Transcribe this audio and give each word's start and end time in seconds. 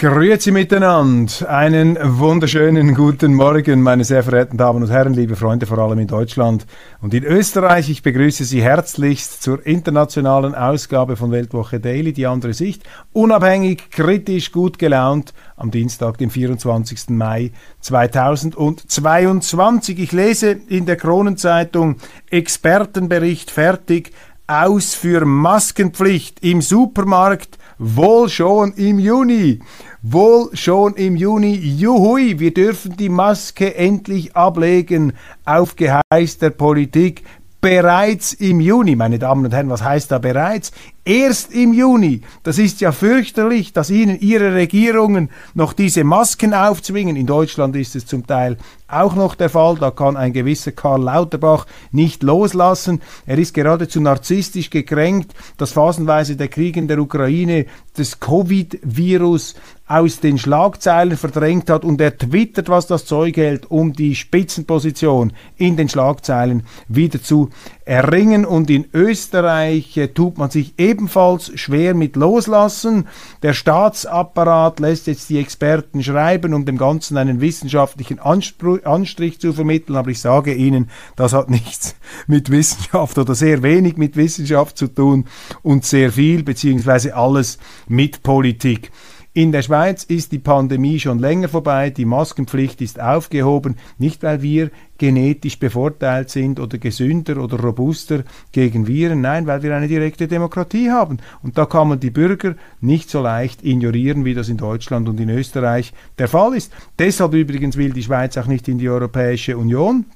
Grüezi 0.00 0.50
miteinander. 0.50 1.50
Einen 1.50 1.98
wunderschönen 2.18 2.94
guten 2.94 3.34
Morgen, 3.34 3.82
meine 3.82 4.04
sehr 4.04 4.22
verehrten 4.22 4.56
Damen 4.56 4.82
und 4.82 4.88
Herren, 4.88 5.12
liebe 5.12 5.36
Freunde, 5.36 5.66
vor 5.66 5.76
allem 5.76 5.98
in 5.98 6.06
Deutschland 6.06 6.64
und 7.02 7.12
in 7.12 7.22
Österreich. 7.22 7.90
Ich 7.90 8.02
begrüße 8.02 8.44
Sie 8.44 8.62
herzlichst 8.62 9.42
zur 9.42 9.66
internationalen 9.66 10.54
Ausgabe 10.54 11.16
von 11.16 11.32
Weltwoche 11.32 11.80
Daily, 11.80 12.14
die 12.14 12.26
andere 12.26 12.54
Sicht. 12.54 12.82
Unabhängig, 13.12 13.90
kritisch, 13.90 14.52
gut 14.52 14.78
gelaunt 14.78 15.34
am 15.56 15.70
Dienstag, 15.70 16.16
dem 16.16 16.30
24. 16.30 17.10
Mai 17.10 17.52
2022. 17.80 19.98
Ich 19.98 20.12
lese 20.12 20.52
in 20.68 20.86
der 20.86 20.96
Kronenzeitung 20.96 21.96
Expertenbericht 22.30 23.50
fertig 23.50 24.12
aus 24.46 24.94
für 24.94 25.26
Maskenpflicht 25.26 26.42
im 26.42 26.62
Supermarkt 26.62 27.58
wohl 27.80 28.28
schon 28.28 28.72
im 28.74 28.98
Juni. 28.98 29.60
Wohl 30.02 30.50
schon 30.52 30.94
im 30.94 31.16
Juni. 31.16 31.54
Juhui, 31.54 32.38
wir 32.38 32.52
dürfen 32.52 32.96
die 32.96 33.08
Maske 33.08 33.74
endlich 33.74 34.36
ablegen 34.36 35.14
auf 35.46 35.76
Geheiß 35.76 36.38
der 36.38 36.50
Politik. 36.50 37.24
Bereits 37.62 38.34
im 38.34 38.60
Juni, 38.60 38.96
meine 38.96 39.18
Damen 39.18 39.46
und 39.46 39.52
Herren, 39.52 39.70
was 39.70 39.82
heißt 39.82 40.10
da 40.10 40.18
bereits? 40.18 40.72
Erst 41.04 41.54
im 41.54 41.72
Juni. 41.72 42.20
Das 42.42 42.58
ist 42.58 42.82
ja 42.82 42.92
fürchterlich, 42.92 43.72
dass 43.72 43.88
Ihnen 43.88 44.20
Ihre 44.20 44.54
Regierungen 44.54 45.30
noch 45.54 45.72
diese 45.72 46.04
Masken 46.04 46.52
aufzwingen. 46.52 47.16
In 47.16 47.26
Deutschland 47.26 47.74
ist 47.74 47.96
es 47.96 48.04
zum 48.04 48.26
Teil 48.26 48.58
auch 48.86 49.14
noch 49.14 49.34
der 49.34 49.48
Fall. 49.48 49.76
Da 49.76 49.90
kann 49.90 50.18
ein 50.18 50.34
gewisser 50.34 50.72
Karl 50.72 51.02
Lauterbach 51.02 51.66
nicht 51.90 52.22
loslassen. 52.22 53.00
Er 53.24 53.38
ist 53.38 53.54
geradezu 53.54 54.00
narzisstisch 54.00 54.68
gekränkt, 54.68 55.32
dass 55.56 55.72
phasenweise 55.72 56.36
der 56.36 56.48
Krieg 56.48 56.76
in 56.76 56.86
der 56.86 56.98
Ukraine 56.98 57.64
das 57.94 58.20
Covid-Virus 58.20 59.54
aus 59.86 60.20
den 60.20 60.38
Schlagzeilen 60.38 61.16
verdrängt 61.16 61.68
hat 61.68 61.84
und 61.84 62.00
er 62.00 62.16
twittert, 62.16 62.68
was 62.68 62.86
das 62.86 63.06
Zeug 63.06 63.36
hält, 63.36 63.70
um 63.70 63.92
die 63.92 64.14
Spitzenposition 64.14 65.32
in 65.56 65.76
den 65.76 65.88
Schlagzeilen 65.88 66.62
wieder 66.86 67.20
zu 67.20 67.50
erringen. 67.90 68.46
Und 68.46 68.70
in 68.70 68.86
Österreich 68.94 69.96
äh, 69.96 70.06
tut 70.06 70.38
man 70.38 70.48
sich 70.48 70.74
ebenfalls 70.78 71.50
schwer 71.58 71.92
mit 71.94 72.14
Loslassen. 72.14 73.08
Der 73.42 73.52
Staatsapparat 73.52 74.78
lässt 74.78 75.08
jetzt 75.08 75.28
die 75.28 75.38
Experten 75.38 76.00
schreiben, 76.02 76.54
um 76.54 76.64
dem 76.64 76.78
Ganzen 76.78 77.16
einen 77.16 77.40
wissenschaftlichen 77.40 78.20
Anstrich 78.20 79.40
zu 79.40 79.52
vermitteln. 79.52 79.96
Aber 79.96 80.10
ich 80.10 80.20
sage 80.20 80.54
Ihnen, 80.54 80.88
das 81.16 81.32
hat 81.32 81.50
nichts 81.50 81.96
mit 82.28 82.50
Wissenschaft 82.50 83.18
oder 83.18 83.34
sehr 83.34 83.64
wenig 83.64 83.96
mit 83.96 84.16
Wissenschaft 84.16 84.78
zu 84.78 84.86
tun 84.86 85.26
und 85.62 85.84
sehr 85.84 86.12
viel 86.12 86.44
beziehungsweise 86.44 87.16
alles 87.16 87.58
mit 87.88 88.22
Politik. 88.22 88.92
In 89.32 89.52
der 89.52 89.62
Schweiz 89.62 90.02
ist 90.02 90.32
die 90.32 90.40
Pandemie 90.40 90.98
schon 90.98 91.20
länger 91.20 91.48
vorbei, 91.48 91.90
die 91.90 92.04
Maskenpflicht 92.04 92.80
ist 92.80 93.00
aufgehoben, 93.00 93.76
nicht 93.96 94.24
weil 94.24 94.42
wir 94.42 94.72
genetisch 94.98 95.60
bevorteilt 95.60 96.30
sind 96.30 96.58
oder 96.58 96.78
gesünder 96.78 97.36
oder 97.36 97.60
robuster 97.60 98.24
gegen 98.50 98.88
Viren, 98.88 99.20
nein, 99.20 99.46
weil 99.46 99.62
wir 99.62 99.76
eine 99.76 99.86
direkte 99.86 100.26
Demokratie 100.26 100.90
haben. 100.90 101.18
Und 101.44 101.56
da 101.56 101.64
kann 101.64 101.90
man 101.90 102.00
die 102.00 102.10
Bürger 102.10 102.56
nicht 102.80 103.08
so 103.08 103.22
leicht 103.22 103.64
ignorieren, 103.64 104.24
wie 104.24 104.34
das 104.34 104.48
in 104.48 104.56
Deutschland 104.56 105.08
und 105.08 105.20
in 105.20 105.30
Österreich 105.30 105.92
der 106.18 106.26
Fall 106.26 106.56
ist. 106.56 106.72
Deshalb 106.98 107.32
übrigens 107.34 107.76
will 107.76 107.92
die 107.92 108.02
Schweiz 108.02 108.36
auch 108.36 108.46
nicht 108.46 108.66
in 108.66 108.78
die 108.78 108.88
Europäische 108.88 109.56
Union 109.56 110.06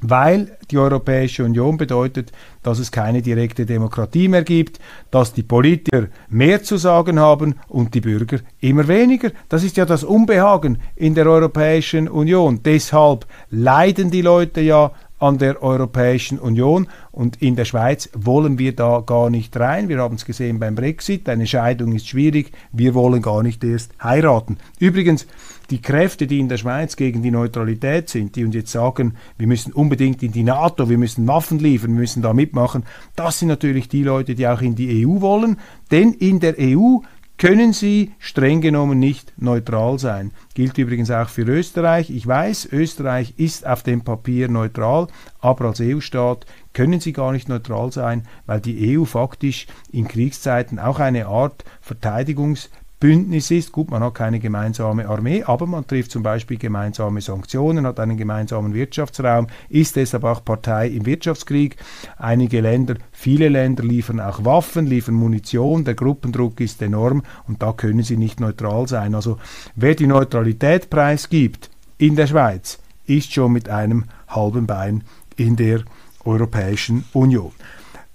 weil 0.00 0.58
die 0.70 0.78
Europäische 0.78 1.44
Union 1.44 1.76
bedeutet, 1.76 2.32
dass 2.62 2.78
es 2.78 2.92
keine 2.92 3.22
direkte 3.22 3.64
Demokratie 3.64 4.28
mehr 4.28 4.44
gibt, 4.44 4.78
dass 5.10 5.32
die 5.32 5.42
Politiker 5.42 6.08
mehr 6.28 6.62
zu 6.62 6.76
sagen 6.76 7.18
haben 7.18 7.54
und 7.68 7.94
die 7.94 8.00
Bürger 8.00 8.38
immer 8.60 8.88
weniger. 8.88 9.30
Das 9.48 9.64
ist 9.64 9.76
ja 9.76 9.86
das 9.86 10.04
Unbehagen 10.04 10.78
in 10.96 11.14
der 11.14 11.26
Europäischen 11.26 12.08
Union. 12.08 12.60
Deshalb 12.64 13.26
leiden 13.50 14.10
die 14.10 14.22
Leute 14.22 14.60
ja 14.60 14.92
an 15.18 15.38
der 15.38 15.62
Europäischen 15.62 16.38
Union 16.38 16.88
und 17.10 17.40
in 17.40 17.56
der 17.56 17.64
Schweiz 17.64 18.10
wollen 18.14 18.58
wir 18.58 18.74
da 18.74 19.02
gar 19.04 19.30
nicht 19.30 19.56
rein. 19.58 19.88
Wir 19.88 19.98
haben 19.98 20.16
es 20.16 20.24
gesehen 20.24 20.58
beim 20.58 20.74
Brexit, 20.74 21.28
eine 21.28 21.46
Scheidung 21.46 21.92
ist 21.92 22.08
schwierig, 22.08 22.52
wir 22.72 22.94
wollen 22.94 23.22
gar 23.22 23.42
nicht 23.42 23.64
erst 23.64 23.92
heiraten. 24.02 24.58
Übrigens, 24.78 25.26
die 25.70 25.80
Kräfte, 25.82 26.26
die 26.26 26.38
in 26.38 26.48
der 26.48 26.58
Schweiz 26.58 26.96
gegen 26.96 27.22
die 27.22 27.30
Neutralität 27.30 28.08
sind, 28.08 28.36
die 28.36 28.44
uns 28.44 28.54
jetzt 28.54 28.70
sagen, 28.70 29.14
wir 29.36 29.46
müssen 29.46 29.72
unbedingt 29.72 30.22
in 30.22 30.32
die 30.32 30.44
NATO, 30.44 30.88
wir 30.88 30.98
müssen 30.98 31.26
Waffen 31.26 31.58
liefern, 31.58 31.92
wir 31.92 32.00
müssen 32.00 32.22
da 32.22 32.32
mitmachen, 32.32 32.84
das 33.16 33.38
sind 33.38 33.48
natürlich 33.48 33.88
die 33.88 34.04
Leute, 34.04 34.34
die 34.34 34.46
auch 34.46 34.60
in 34.60 34.74
die 34.74 35.04
EU 35.04 35.20
wollen, 35.20 35.58
denn 35.90 36.12
in 36.12 36.40
der 36.40 36.54
EU 36.60 36.98
können 37.38 37.72
sie 37.72 38.12
streng 38.18 38.60
genommen 38.60 38.98
nicht 38.98 39.32
neutral 39.36 39.98
sein. 39.98 40.32
Gilt 40.54 40.78
übrigens 40.78 41.10
auch 41.10 41.28
für 41.28 41.42
Österreich. 41.42 42.10
Ich 42.10 42.26
weiß, 42.26 42.68
Österreich 42.72 43.34
ist 43.36 43.66
auf 43.66 43.82
dem 43.82 44.02
Papier 44.02 44.48
neutral, 44.48 45.08
aber 45.40 45.66
als 45.66 45.80
EU-Staat 45.80 46.46
können 46.72 47.00
sie 47.00 47.12
gar 47.12 47.32
nicht 47.32 47.48
neutral 47.48 47.92
sein, 47.92 48.26
weil 48.46 48.60
die 48.60 48.98
EU 48.98 49.04
faktisch 49.04 49.66
in 49.92 50.08
Kriegszeiten 50.08 50.78
auch 50.78 50.98
eine 50.98 51.26
Art 51.26 51.64
Verteidigungs- 51.86 52.70
Bündnis 52.98 53.50
ist. 53.50 53.72
Gut, 53.72 53.90
man 53.90 54.02
hat 54.02 54.14
keine 54.14 54.38
gemeinsame 54.38 55.06
Armee, 55.08 55.42
aber 55.42 55.66
man 55.66 55.86
trifft 55.86 56.10
zum 56.10 56.22
Beispiel 56.22 56.56
gemeinsame 56.56 57.20
Sanktionen, 57.20 57.86
hat 57.86 58.00
einen 58.00 58.16
gemeinsamen 58.16 58.72
Wirtschaftsraum, 58.72 59.48
ist 59.68 59.96
deshalb 59.96 60.24
auch 60.24 60.44
Partei 60.44 60.88
im 60.88 61.04
Wirtschaftskrieg. 61.04 61.76
Einige 62.16 62.60
Länder, 62.60 62.94
viele 63.12 63.48
Länder 63.48 63.84
liefern 63.84 64.20
auch 64.20 64.44
Waffen, 64.44 64.86
liefern 64.86 65.14
Munition, 65.14 65.84
der 65.84 65.94
Gruppendruck 65.94 66.60
ist 66.60 66.80
enorm 66.80 67.22
und 67.46 67.62
da 67.62 67.72
können 67.72 68.02
sie 68.02 68.16
nicht 68.16 68.40
neutral 68.40 68.88
sein. 68.88 69.14
Also 69.14 69.38
wer 69.74 69.94
die 69.94 70.06
Neutralität 70.06 70.88
preisgibt 70.88 71.70
in 71.98 72.16
der 72.16 72.26
Schweiz, 72.26 72.78
ist 73.04 73.32
schon 73.32 73.52
mit 73.52 73.68
einem 73.68 74.04
halben 74.28 74.66
Bein 74.66 75.04
in 75.36 75.56
der 75.56 75.82
Europäischen 76.24 77.04
Union. 77.12 77.52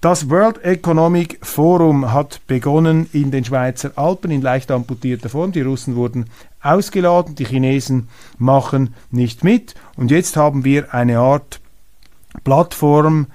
Das 0.02 0.32
World 0.32 0.64
Economic 0.64 1.38
Forum 1.44 2.12
hat 2.12 2.42
begonnen 2.48 3.08
in 3.14 3.30
den 3.30 3.46
Schweizer 3.46 3.92
Alpen 3.96 4.32
in 4.32 4.42
leicht 4.42 4.72
amputierter 4.72 5.30
Form. 5.30 5.52
Die 5.52 5.62
Russen 5.62 5.96
wurden 5.96 6.26
ausgeladen, 6.60 7.36
die 7.36 7.46
Chinesen 7.46 8.10
machen 8.40 8.96
nicht 9.12 9.44
mit. 9.44 9.76
Und 9.98 10.10
jetzt 10.10 10.38
haben 10.38 10.66
wir 10.66 10.92
eine 10.92 11.20
Art 11.20 11.60
Plattform 12.44 13.28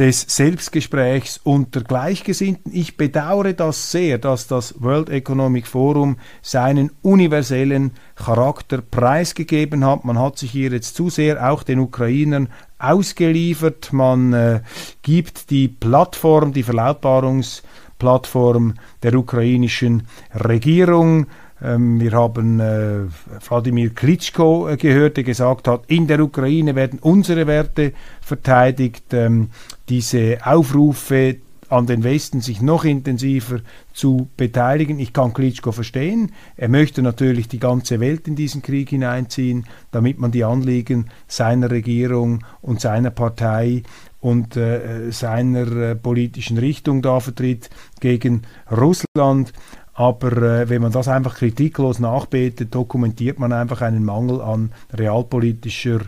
des 0.00 0.22
Selbstgesprächs 0.22 1.38
unter 1.44 1.82
Gleichgesinnten. 1.82 2.72
Ich 2.74 2.96
bedauere 2.96 3.52
das 3.52 3.92
sehr, 3.92 4.18
dass 4.18 4.48
das 4.48 4.82
World 4.82 5.10
Economic 5.10 5.68
Forum 5.68 6.16
seinen 6.42 6.90
universellen 7.02 7.92
Charakter 8.16 8.80
preisgegeben 8.80 9.84
hat. 9.84 10.04
Man 10.04 10.18
hat 10.18 10.38
sich 10.38 10.50
hier 10.50 10.72
jetzt 10.72 10.96
zu 10.96 11.08
sehr 11.08 11.52
auch 11.52 11.62
den 11.62 11.78
Ukrainern 11.78 12.48
ausgeliefert. 12.80 13.92
Man 13.92 14.32
äh, 14.32 14.60
gibt 15.02 15.50
die 15.50 15.68
Plattform, 15.68 16.52
die 16.52 16.62
Verlautbarungsplattform 16.62 18.74
der 19.02 19.14
ukrainischen 19.14 20.06
Regierung 20.34 21.26
ähm, 21.62 22.00
wir 22.00 22.12
haben 22.12 22.60
äh, 22.60 23.00
Wladimir 23.46 23.90
Klitschko 23.90 24.68
äh, 24.68 24.76
gehört, 24.76 25.16
der 25.16 25.24
gesagt 25.24 25.68
hat, 25.68 25.82
in 25.88 26.06
der 26.06 26.20
Ukraine 26.20 26.74
werden 26.74 26.98
unsere 27.00 27.46
Werte 27.46 27.92
verteidigt. 28.20 29.12
Ähm, 29.12 29.50
diese 29.88 30.38
Aufrufe 30.44 31.36
an 31.70 31.86
den 31.86 32.04
Westen, 32.04 32.40
sich 32.40 32.60
noch 32.60 32.84
intensiver 32.84 33.60
zu 33.92 34.28
beteiligen. 34.36 34.98
Ich 34.98 35.12
kann 35.12 35.32
Klitschko 35.32 35.72
verstehen. 35.72 36.32
Er 36.56 36.68
möchte 36.68 37.00
natürlich 37.00 37.48
die 37.48 37.60
ganze 37.60 38.00
Welt 38.00 38.26
in 38.28 38.36
diesen 38.36 38.60
Krieg 38.60 38.90
hineinziehen, 38.90 39.66
damit 39.92 40.18
man 40.18 40.32
die 40.32 40.44
Anliegen 40.44 41.10
seiner 41.28 41.70
Regierung 41.70 42.44
und 42.60 42.80
seiner 42.80 43.10
Partei 43.10 43.84
und 44.20 44.56
äh, 44.56 45.10
seiner 45.12 45.70
äh, 45.72 45.94
politischen 45.94 46.58
Richtung 46.58 47.02
da 47.02 47.20
vertritt 47.20 47.70
gegen 48.00 48.42
Russland. 48.70 49.52
Aber 49.94 50.32
äh, 50.32 50.68
wenn 50.68 50.82
man 50.82 50.92
das 50.92 51.08
einfach 51.08 51.36
kritiklos 51.36 52.00
nachbetet, 52.00 52.74
dokumentiert 52.74 53.38
man 53.38 53.52
einfach 53.52 53.80
einen 53.80 54.04
Mangel 54.04 54.40
an 54.40 54.72
realpolitischer 54.92 56.00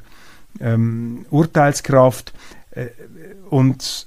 ähm, 0.60 1.24
Urteilskraft 1.30 2.32
und 3.50 4.06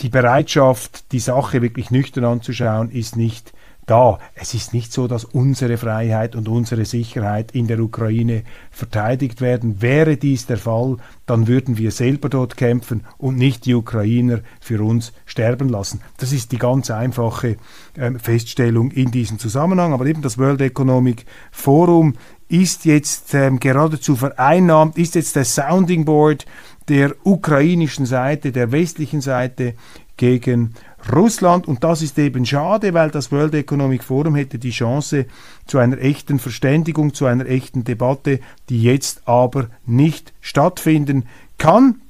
die 0.00 0.08
Bereitschaft, 0.08 1.12
die 1.12 1.18
Sache 1.18 1.62
wirklich 1.62 1.90
nüchtern 1.90 2.24
anzuschauen, 2.24 2.90
ist 2.90 3.16
nicht 3.16 3.52
da. 3.86 4.18
Es 4.34 4.54
ist 4.54 4.72
nicht 4.72 4.92
so, 4.92 5.08
dass 5.08 5.24
unsere 5.24 5.76
Freiheit 5.76 6.36
und 6.36 6.48
unsere 6.48 6.84
Sicherheit 6.84 7.52
in 7.52 7.66
der 7.66 7.80
Ukraine 7.80 8.42
verteidigt 8.70 9.40
werden. 9.40 9.82
Wäre 9.82 10.16
dies 10.16 10.46
der 10.46 10.56
Fall, 10.56 10.96
dann 11.26 11.46
würden 11.46 11.76
wir 11.78 11.90
selber 11.90 12.28
dort 12.28 12.56
kämpfen 12.56 13.04
und 13.18 13.36
nicht 13.36 13.66
die 13.66 13.74
Ukrainer 13.74 14.40
für 14.60 14.82
uns 14.82 15.12
sterben 15.26 15.68
lassen. 15.68 16.00
Das 16.16 16.32
ist 16.32 16.52
die 16.52 16.58
ganz 16.58 16.90
einfache 16.90 17.56
äh, 17.96 18.12
Feststellung 18.18 18.90
in 18.90 19.10
diesem 19.10 19.38
Zusammenhang. 19.38 19.92
Aber 19.92 20.06
eben 20.06 20.22
das 20.22 20.38
World 20.38 20.60
Economic 20.60 21.26
Forum 21.50 22.14
ist 22.48 22.84
jetzt 22.84 23.34
ähm, 23.34 23.58
geradezu 23.58 24.16
vereinnahmt, 24.16 24.98
ist 24.98 25.14
jetzt 25.14 25.36
der 25.36 25.44
Sounding 25.44 26.04
Board 26.04 26.46
der 26.88 27.14
ukrainischen 27.24 28.06
Seite, 28.06 28.52
der 28.52 28.72
westlichen 28.72 29.20
Seite 29.20 29.74
gegen 30.16 30.74
Russland. 31.12 31.66
Und 31.66 31.84
das 31.84 32.02
ist 32.02 32.18
eben 32.18 32.46
schade, 32.46 32.94
weil 32.94 33.10
das 33.10 33.32
World 33.32 33.54
Economic 33.54 34.04
Forum 34.04 34.34
hätte 34.34 34.58
die 34.58 34.70
Chance 34.70 35.26
zu 35.66 35.78
einer 35.78 35.98
echten 35.98 36.38
Verständigung, 36.38 37.14
zu 37.14 37.26
einer 37.26 37.46
echten 37.46 37.84
Debatte, 37.84 38.40
die 38.68 38.82
jetzt 38.82 39.26
aber 39.26 39.68
nicht 39.86 40.32
stattfinden 40.40 41.26
kann. 41.58 42.00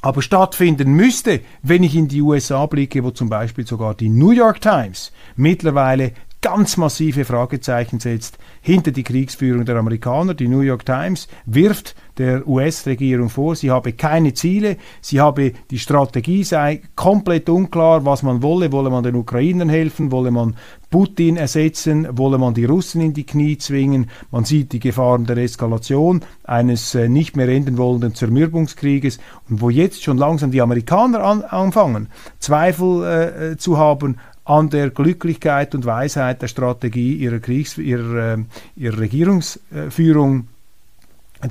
Aber 0.00 0.20
stattfinden 0.20 0.92
müsste, 0.92 1.40
wenn 1.62 1.82
ich 1.82 1.96
in 1.96 2.08
die 2.08 2.20
USA 2.20 2.66
blicke, 2.66 3.02
wo 3.02 3.10
zum 3.10 3.30
Beispiel 3.30 3.66
sogar 3.66 3.94
die 3.94 4.10
New 4.10 4.32
York 4.32 4.60
Times 4.60 5.12
mittlerweile 5.34 6.12
ganz 6.44 6.76
massive 6.76 7.24
Fragezeichen 7.24 8.00
setzt 8.00 8.36
hinter 8.60 8.90
die 8.90 9.02
Kriegsführung 9.02 9.64
der 9.64 9.76
Amerikaner. 9.76 10.34
Die 10.34 10.46
New 10.46 10.60
York 10.60 10.84
Times 10.84 11.26
wirft 11.46 11.96
der 12.18 12.46
US-Regierung 12.46 13.30
vor, 13.30 13.56
sie 13.56 13.70
habe 13.70 13.94
keine 13.94 14.34
Ziele, 14.34 14.76
sie 15.00 15.22
habe 15.22 15.54
die 15.70 15.78
Strategie 15.78 16.44
sei 16.44 16.82
komplett 16.96 17.48
unklar, 17.48 18.04
was 18.04 18.22
man 18.22 18.42
wolle, 18.42 18.72
wolle 18.72 18.90
man 18.90 19.02
den 19.02 19.14
Ukrainern 19.14 19.70
helfen, 19.70 20.12
wolle 20.12 20.30
man 20.30 20.54
Putin 20.94 21.36
ersetzen, 21.36 22.06
wolle 22.16 22.38
man 22.38 22.54
die 22.54 22.66
Russen 22.66 23.00
in 23.00 23.12
die 23.12 23.26
Knie 23.26 23.58
zwingen, 23.58 24.10
man 24.30 24.44
sieht 24.44 24.72
die 24.72 24.78
Gefahren 24.78 25.26
der 25.26 25.38
Eskalation 25.38 26.20
eines 26.44 26.94
äh, 26.94 27.08
nicht 27.08 27.36
mehr 27.36 27.48
enden 27.48 27.78
wollenden 27.78 28.14
Zermürbungskrieges. 28.14 29.18
Und 29.50 29.60
wo 29.60 29.70
jetzt 29.70 30.04
schon 30.04 30.18
langsam 30.18 30.52
die 30.52 30.60
Amerikaner 30.60 31.24
an, 31.24 31.42
anfangen, 31.42 32.10
Zweifel 32.38 33.02
äh, 33.02 33.50
äh 33.50 33.56
zu 33.56 33.76
haben 33.76 34.18
an 34.44 34.70
der 34.70 34.90
Glücklichkeit 34.90 35.74
und 35.74 35.84
Weisheit 35.84 36.42
der 36.42 36.46
Strategie 36.46 37.16
ihrer, 37.16 37.40
Kriegs 37.40 37.76
ihrer, 37.76 38.34
äh, 38.34 38.44
ihrer 38.76 39.00
Regierungsführung, 39.00 40.46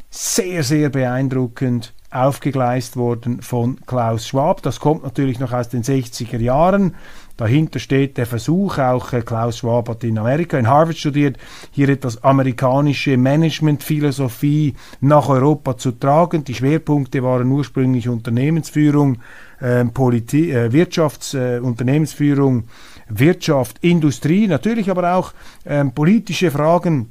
sehr, 0.09 0.63
sehr 0.63 0.89
beeindruckend 0.89 1.93
aufgegleist 2.11 2.95
worden 2.95 3.41
von 3.41 3.81
Klaus 3.85 4.27
Schwab. 4.27 4.61
Das 4.61 4.79
kommt 4.79 5.03
natürlich 5.03 5.39
noch 5.39 5.51
aus 5.51 5.69
den 5.69 5.83
60er 5.83 6.37
Jahren. 6.37 6.95
Dahinter 7.37 7.79
steht 7.79 8.17
der 8.17 8.27
Versuch, 8.27 8.77
auch 8.77 9.11
äh, 9.11 9.21
Klaus 9.21 9.57
Schwab 9.57 9.89
hat 9.89 10.03
in 10.03 10.19
Amerika, 10.19 10.57
in 10.57 10.67
Harvard 10.67 10.97
studiert, 10.97 11.37
hier 11.71 11.89
etwas 11.89 12.23
amerikanische 12.23 13.17
Managementphilosophie 13.17 14.75
nach 15.01 15.29
Europa 15.29 15.77
zu 15.77 15.93
tragen. 15.93 16.43
Die 16.43 16.53
Schwerpunkte 16.53 17.23
waren 17.23 17.49
ursprünglich 17.49 18.07
Unternehmensführung, 18.07 19.17
äh, 19.59 19.83
Politik, 19.85 20.49
äh, 20.51 20.69
Wirtschafts-, 20.71 21.35
äh, 21.35 21.59
Unternehmensführung, 21.59 22.65
Wirtschaft, 23.09 23.77
Industrie, 23.81 24.47
natürlich 24.47 24.91
aber 24.91 25.15
auch 25.15 25.33
ähm, 25.65 25.91
politische 25.91 26.51
Fragen 26.51 27.09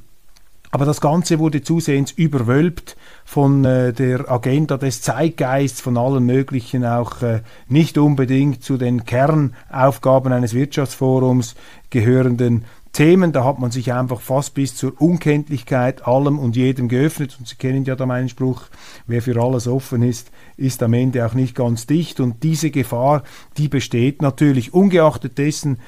aber 0.73 0.87
das 0.87 1.03
Ganze 1.03 1.39
wurde 1.39 1.63
zusehends 1.63 2.13
überwölbt 2.13 2.97
von 3.25 3.65
äh, 3.65 3.93
der 3.93 4.31
Agenda 4.31 4.77
des 4.77 5.03
Zeitgeists, 5.03 5.81
von 5.81 5.97
allen 5.97 6.25
möglichen, 6.25 6.85
auch 6.85 7.23
äh, 7.23 7.41
nicht 7.69 7.99
unbedingt 7.99 8.63
zu 8.63 8.77
den 8.77 9.05
Kernaufgaben 9.05 10.33
eines 10.33 10.55
Wirtschaftsforums 10.55 11.55
gehörenden 11.91 12.65
Themen. 12.93 13.33
Da 13.33 13.45
hat 13.45 13.59
man 13.59 13.71
sich 13.71 13.93
einfach 13.93 14.21
fast 14.21 14.55
bis 14.55 14.77
zur 14.77 15.01
Unkenntlichkeit 15.01 16.07
allem 16.07 16.39
und 16.39 16.57
jedem 16.57 16.89
geöffnet. 16.89 17.37
Und 17.39 17.49
Sie 17.49 17.57
kennen 17.57 17.85
ja 17.85 17.97
da 17.97 18.07
meinen 18.07 18.29
Spruch, 18.29 18.65
wer 19.07 19.23
für 19.23 19.43
alles 19.43 19.67
offen 19.67 20.03
ist, 20.03 20.31
ist 20.57 20.83
am 20.83 20.93
Ende 20.93 21.25
auch 21.27 21.35
nicht 21.35 21.55
ganz 21.55 21.87
dicht. 21.87 22.21
Und 22.21 22.43
diese 22.43 22.71
Gefahr, 22.71 23.23
die 23.57 23.69
besteht 23.69 24.21
natürlich 24.21 24.75
ungeachtet 24.75 25.39
dessen, 25.39 25.79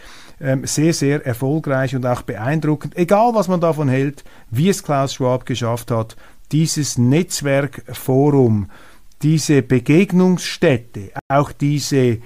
ähm, 0.41 0.67
sehr, 0.67 0.93
sehr 0.93 1.25
erfolgreich 1.25 1.95
und 1.95 2.05
auch 2.07 2.23
beeindruckend, 2.23 2.97
egal 2.97 3.35
was 3.35 3.49
man 3.49 3.61
davon 3.61 3.89
hält, 3.89 4.25
wie 4.51 4.69
es 4.69 4.83
Klaus 4.83 5.15
Schwab 5.15 5.47
geschafft 5.47 5.91
hat, 5.93 6.17
dieses 6.55 6.99
Netzwerkforum, 6.99 8.71
diese 9.23 9.63
Begegnungsstätte, 9.63 11.11
auch 11.27 11.51
diese, 11.51 12.19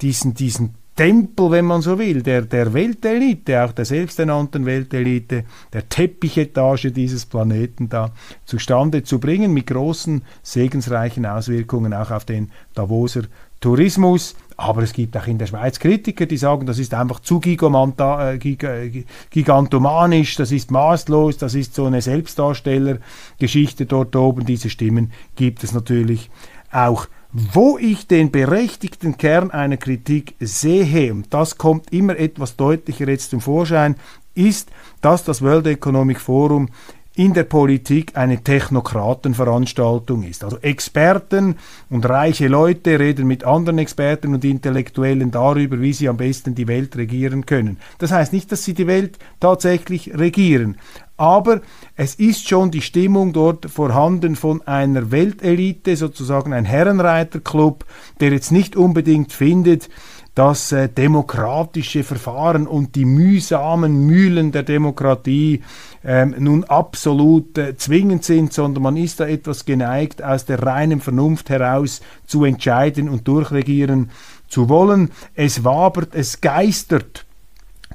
diesen, 0.00 0.34
diesen 0.34 0.74
Tempel, 0.94 1.50
wenn 1.50 1.64
man 1.64 1.82
so 1.82 1.98
will, 1.98 2.22
der, 2.22 2.42
der 2.42 2.72
Weltelite, 2.74 3.64
auch 3.64 3.72
der 3.72 3.84
selbsternannten 3.84 4.66
Weltelite, 4.66 5.44
der 5.72 5.88
Teppichetage 5.88 6.92
dieses 6.92 7.26
Planeten 7.26 7.88
da 7.88 8.12
zustande 8.44 9.02
zu 9.02 9.18
bringen, 9.18 9.52
mit 9.52 9.66
großen 9.66 10.22
segensreichen 10.44 11.26
Auswirkungen 11.26 11.92
auch 11.92 12.12
auf 12.12 12.24
den 12.24 12.52
Davoser 12.74 13.22
Tourismus. 13.62 14.36
Aber 14.58 14.82
es 14.82 14.92
gibt 14.92 15.16
auch 15.16 15.26
in 15.26 15.38
der 15.38 15.46
Schweiz 15.46 15.78
Kritiker, 15.78 16.26
die 16.26 16.36
sagen, 16.36 16.66
das 16.66 16.78
ist 16.78 16.92
einfach 16.92 17.20
zu 17.20 17.40
äh, 17.42 19.04
gigantomanisch, 19.30 20.36
das 20.36 20.52
ist 20.52 20.70
maßlos, 20.70 21.38
das 21.38 21.54
ist 21.54 21.74
so 21.74 21.86
eine 21.86 22.02
Selbstdarstellergeschichte 22.02 23.86
dort 23.86 24.14
oben. 24.14 24.44
Diese 24.44 24.68
Stimmen 24.68 25.12
gibt 25.36 25.64
es 25.64 25.72
natürlich 25.72 26.30
auch. 26.70 27.06
Wo 27.32 27.78
ich 27.78 28.06
den 28.06 28.30
berechtigten 28.30 29.16
Kern 29.16 29.50
einer 29.50 29.78
Kritik 29.78 30.34
sehe, 30.38 31.12
und 31.12 31.32
das 31.32 31.56
kommt 31.56 31.90
immer 31.90 32.18
etwas 32.18 32.56
deutlicher 32.56 33.08
jetzt 33.08 33.30
zum 33.30 33.40
Vorschein, 33.40 33.96
ist, 34.34 34.70
dass 35.00 35.24
das 35.24 35.40
World 35.40 35.66
Economic 35.66 36.20
Forum 36.20 36.68
in 37.14 37.34
der 37.34 37.44
Politik 37.44 38.16
eine 38.16 38.42
Technokratenveranstaltung 38.42 40.22
ist. 40.22 40.44
Also 40.44 40.58
Experten 40.58 41.56
und 41.90 42.08
reiche 42.08 42.48
Leute 42.48 42.98
reden 42.98 43.26
mit 43.26 43.44
anderen 43.44 43.78
Experten 43.78 44.34
und 44.34 44.44
Intellektuellen 44.44 45.30
darüber, 45.30 45.80
wie 45.80 45.92
sie 45.92 46.08
am 46.08 46.16
besten 46.16 46.54
die 46.54 46.68
Welt 46.68 46.96
regieren 46.96 47.44
können. 47.44 47.78
Das 47.98 48.12
heißt 48.12 48.32
nicht, 48.32 48.50
dass 48.50 48.64
sie 48.64 48.74
die 48.74 48.86
Welt 48.86 49.18
tatsächlich 49.40 50.16
regieren, 50.16 50.78
aber 51.18 51.60
es 51.94 52.14
ist 52.14 52.48
schon 52.48 52.70
die 52.70 52.80
Stimmung 52.80 53.32
dort 53.32 53.70
vorhanden 53.70 54.34
von 54.34 54.62
einer 54.62 55.10
Weltelite, 55.10 55.96
sozusagen 55.96 56.52
ein 56.52 56.64
Herrenreiterclub, 56.64 57.84
der 58.20 58.32
jetzt 58.32 58.50
nicht 58.50 58.74
unbedingt 58.74 59.32
findet, 59.32 59.88
dass 60.34 60.72
äh, 60.72 60.88
demokratische 60.88 62.04
Verfahren 62.04 62.66
und 62.66 62.94
die 62.94 63.04
mühsamen 63.04 64.06
Mühlen 64.06 64.50
der 64.50 64.62
Demokratie 64.62 65.62
ähm, 66.04 66.34
nun 66.38 66.64
absolut 66.64 67.58
äh, 67.58 67.76
zwingend 67.76 68.24
sind, 68.24 68.52
sondern 68.52 68.82
man 68.82 68.96
ist 68.96 69.20
da 69.20 69.26
etwas 69.26 69.66
geneigt, 69.66 70.22
aus 70.22 70.46
der 70.46 70.62
reinen 70.62 71.00
Vernunft 71.00 71.50
heraus 71.50 72.00
zu 72.26 72.44
entscheiden 72.44 73.08
und 73.10 73.28
durchregieren 73.28 74.10
zu 74.48 74.68
wollen. 74.68 75.10
Es 75.34 75.64
wabert, 75.64 76.14
es 76.14 76.40
geistert 76.40 77.26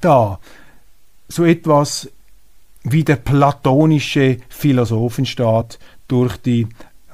da 0.01 0.39
so 1.27 1.43
etwas 1.43 2.09
wie 2.83 3.03
der 3.03 3.17
platonische 3.17 4.37
Philosophenstaat 4.49 5.79
durch 6.07 6.37
die 6.37 6.67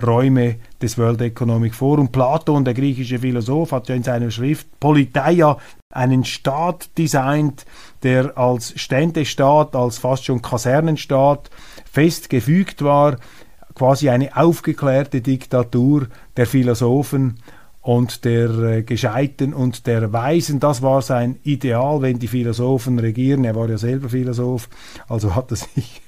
Räume 0.06 0.58
des 0.84 0.98
World 0.98 1.22
Economic 1.22 1.74
Forum. 1.74 2.12
Platon, 2.12 2.66
der 2.66 2.74
griechische 2.74 3.20
Philosoph, 3.20 3.72
hat 3.72 3.90
ja 3.90 3.96
in 3.96 4.04
seiner 4.04 4.30
Schrift 4.30 4.68
Politeia 4.80 5.58
einen 5.90 6.26
Staat 6.26 6.98
designt, 6.98 7.66
der 8.04 8.38
als 8.38 8.74
Ständestaat, 8.80 9.76
als 9.76 9.98
fast 9.98 10.26
schon 10.26 10.42
Kasernenstaat 10.42 11.50
festgefügt 11.90 12.84
war, 12.84 13.18
quasi 13.76 14.10
eine 14.10 14.36
aufgeklärte 14.36 15.22
Diktatur 15.22 16.08
der 16.38 16.46
Philosophen 16.46 17.40
und 17.82 18.24
der 18.24 18.50
äh, 18.60 18.84
Gescheiten 18.84 19.54
und 19.54 19.88
der 19.88 20.14
Weisen. 20.14 20.60
Das 20.60 20.82
war 20.82 21.02
sein 21.02 21.40
Ideal, 21.44 22.02
wenn 22.02 22.20
die 22.20 22.28
Philosophen 22.28 23.00
regieren. 23.00 23.44
Er 23.44 23.56
war 23.56 23.70
ja 23.70 23.78
selber 23.78 24.10
Philosoph, 24.10 24.70
also 25.08 25.36
hat 25.36 25.52
er 25.52 25.58
sich 25.58 26.02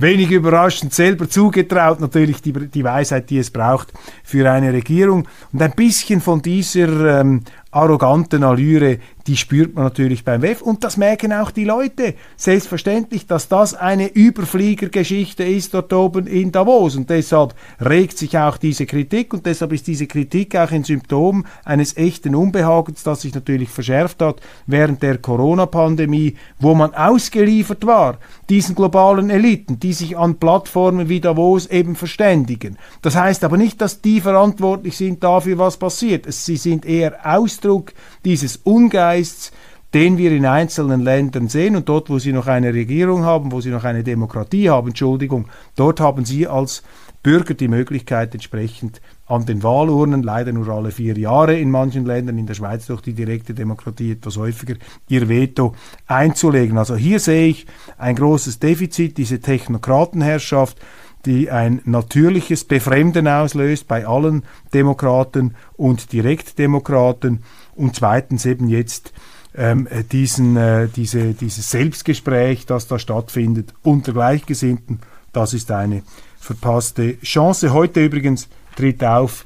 wenig 0.00 0.30
überraschend 0.30 0.94
selber 0.94 1.28
zugetraut, 1.28 2.00
natürlich 2.00 2.42
die, 2.42 2.52
die 2.52 2.84
Weisheit, 2.84 3.30
die 3.30 3.38
es 3.38 3.50
braucht 3.50 3.92
für 4.24 4.50
eine 4.50 4.72
Regierung. 4.72 5.28
Und 5.52 5.62
ein 5.62 5.72
bisschen 5.72 6.20
von 6.20 6.42
dieser 6.42 7.20
ähm, 7.20 7.42
arroganten 7.72 8.42
Allüre, 8.42 8.98
die 9.26 9.36
spürt 9.36 9.74
man 9.74 9.84
natürlich 9.84 10.24
beim 10.24 10.42
WEF 10.42 10.60
und 10.60 10.82
das 10.82 10.96
merken 10.96 11.32
auch 11.32 11.52
die 11.52 11.64
Leute. 11.64 12.14
Selbstverständlich, 12.36 13.26
dass 13.26 13.48
das 13.48 13.74
eine 13.74 14.08
Überfliegergeschichte 14.08 15.44
ist 15.44 15.72
dort 15.72 15.92
oben 15.92 16.26
in 16.26 16.50
Davos 16.50 16.96
und 16.96 17.10
deshalb 17.10 17.54
regt 17.80 18.18
sich 18.18 18.36
auch 18.36 18.56
diese 18.56 18.86
Kritik 18.86 19.32
und 19.32 19.46
deshalb 19.46 19.72
ist 19.72 19.86
diese 19.86 20.08
Kritik 20.08 20.56
auch 20.56 20.72
ein 20.72 20.82
Symptom 20.82 21.46
eines 21.64 21.96
echten 21.96 22.34
Unbehagens, 22.34 23.04
das 23.04 23.20
sich 23.20 23.34
natürlich 23.34 23.68
verschärft 23.68 24.20
hat 24.20 24.40
während 24.66 25.02
der 25.02 25.18
Corona-Pandemie, 25.18 26.34
wo 26.58 26.74
man 26.74 26.94
ausgeliefert 26.94 27.86
war 27.86 28.18
diesen 28.50 28.74
globalen 28.74 29.30
Eliten, 29.30 29.78
die 29.90 29.94
sich 29.94 30.16
an 30.16 30.36
Plattformen 30.36 31.08
wie 31.08 31.20
Davos 31.20 31.66
eben 31.66 31.96
verständigen. 31.96 32.78
Das 33.02 33.16
heißt 33.16 33.42
aber 33.42 33.56
nicht, 33.56 33.80
dass 33.80 34.00
die 34.00 34.20
verantwortlich 34.20 34.96
sind 34.96 35.24
dafür, 35.24 35.58
was 35.58 35.78
passiert. 35.78 36.32
Sie 36.32 36.56
sind 36.56 36.86
eher 36.86 37.18
Ausdruck 37.24 37.92
dieses 38.24 38.58
Ungeists, 38.58 39.50
den 39.92 40.16
wir 40.16 40.30
in 40.30 40.46
einzelnen 40.46 41.00
Ländern 41.00 41.48
sehen 41.48 41.74
und 41.74 41.88
dort, 41.88 42.08
wo 42.08 42.20
sie 42.20 42.32
noch 42.32 42.46
eine 42.46 42.72
Regierung 42.72 43.24
haben, 43.24 43.50
wo 43.50 43.60
sie 43.60 43.70
noch 43.70 43.82
eine 43.82 44.04
Demokratie 44.04 44.70
haben, 44.70 44.90
Entschuldigung, 44.90 45.48
dort 45.74 45.98
haben 45.98 46.24
sie 46.24 46.46
als 46.46 46.84
Bürger 47.24 47.54
die 47.54 47.66
Möglichkeit 47.66 48.32
entsprechend 48.32 49.00
an 49.30 49.46
den 49.46 49.62
Wahlurnen, 49.62 50.24
leider 50.24 50.52
nur 50.52 50.68
alle 50.68 50.90
vier 50.90 51.16
Jahre 51.16 51.56
in 51.56 51.70
manchen 51.70 52.04
Ländern, 52.04 52.36
in 52.36 52.46
der 52.46 52.54
Schweiz 52.54 52.86
durch 52.86 53.00
die 53.00 53.12
direkte 53.12 53.54
Demokratie 53.54 54.12
etwas 54.12 54.36
häufiger, 54.36 54.74
ihr 55.08 55.28
Veto 55.28 55.74
einzulegen. 56.08 56.76
Also 56.76 56.96
hier 56.96 57.20
sehe 57.20 57.46
ich 57.46 57.66
ein 57.96 58.16
großes 58.16 58.58
Defizit, 58.58 59.18
diese 59.18 59.40
Technokratenherrschaft, 59.40 60.78
die 61.26 61.48
ein 61.48 61.80
natürliches 61.84 62.64
Befremden 62.64 63.28
auslöst 63.28 63.86
bei 63.86 64.04
allen 64.04 64.42
Demokraten 64.74 65.54
und 65.76 66.12
Direktdemokraten 66.12 67.44
und 67.76 67.94
zweitens 67.94 68.46
eben 68.46 68.68
jetzt 68.68 69.12
ähm, 69.54 69.86
diesen, 70.10 70.56
äh, 70.56 70.88
diese, 70.88 71.34
dieses 71.34 71.70
Selbstgespräch, 71.70 72.66
das 72.66 72.88
da 72.88 72.98
stattfindet 72.98 73.74
unter 73.82 74.12
Gleichgesinnten, 74.12 75.00
das 75.32 75.54
ist 75.54 75.70
eine 75.70 76.02
verpasste 76.40 77.20
Chance. 77.20 77.72
Heute 77.72 78.04
übrigens 78.04 78.48
tritt 78.80 79.04
auf 79.04 79.44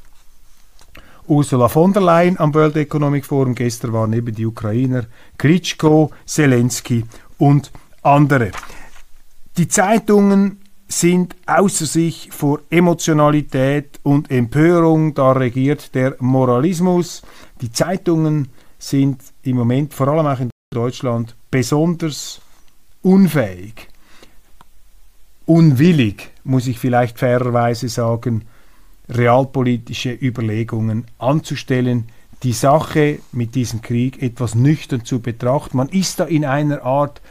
Ursula 1.26 1.68
von 1.68 1.92
der 1.92 2.02
Leyen 2.02 2.38
am 2.38 2.54
World 2.54 2.76
Economic 2.76 3.24
Forum. 3.26 3.56
Gestern 3.56 3.92
waren 3.92 4.12
eben 4.12 4.32
die 4.32 4.46
Ukrainer 4.46 5.06
Klitschko, 5.38 6.12
Zelensky 6.24 7.04
und 7.38 7.72
andere. 8.02 8.52
Die 9.56 9.66
Zeitungen 9.66 10.60
sind 10.86 11.34
außer 11.46 11.86
sich 11.86 12.28
vor 12.30 12.60
Emotionalität 12.70 13.98
und 14.04 14.30
Empörung. 14.30 15.14
Da 15.14 15.32
regiert 15.32 15.96
der 15.96 16.14
Moralismus. 16.20 17.22
Die 17.60 17.72
Zeitungen 17.72 18.48
sind 18.78 19.20
im 19.42 19.56
Moment, 19.56 19.94
vor 19.94 20.06
allem 20.08 20.26
auch 20.26 20.38
in 20.38 20.50
Deutschland, 20.72 21.34
besonders 21.50 22.40
unfähig, 23.02 23.88
unwillig, 25.46 26.30
muss 26.44 26.68
ich 26.68 26.78
vielleicht 26.78 27.18
fairerweise 27.18 27.88
sagen, 27.88 28.44
realpolitische 29.08 30.12
Überlegungen 30.12 31.06
anzustellen, 31.18 32.06
die 32.42 32.52
Sache 32.52 33.20
mit 33.32 33.54
diesem 33.54 33.82
Krieg 33.82 34.22
etwas 34.22 34.54
nüchtern 34.54 35.04
zu 35.04 35.20
betrachten. 35.20 35.78
Man 35.78 35.88
ist 35.88 36.20
da 36.20 36.24
in 36.24 36.44
einer 36.44 36.84
Art 36.84 37.22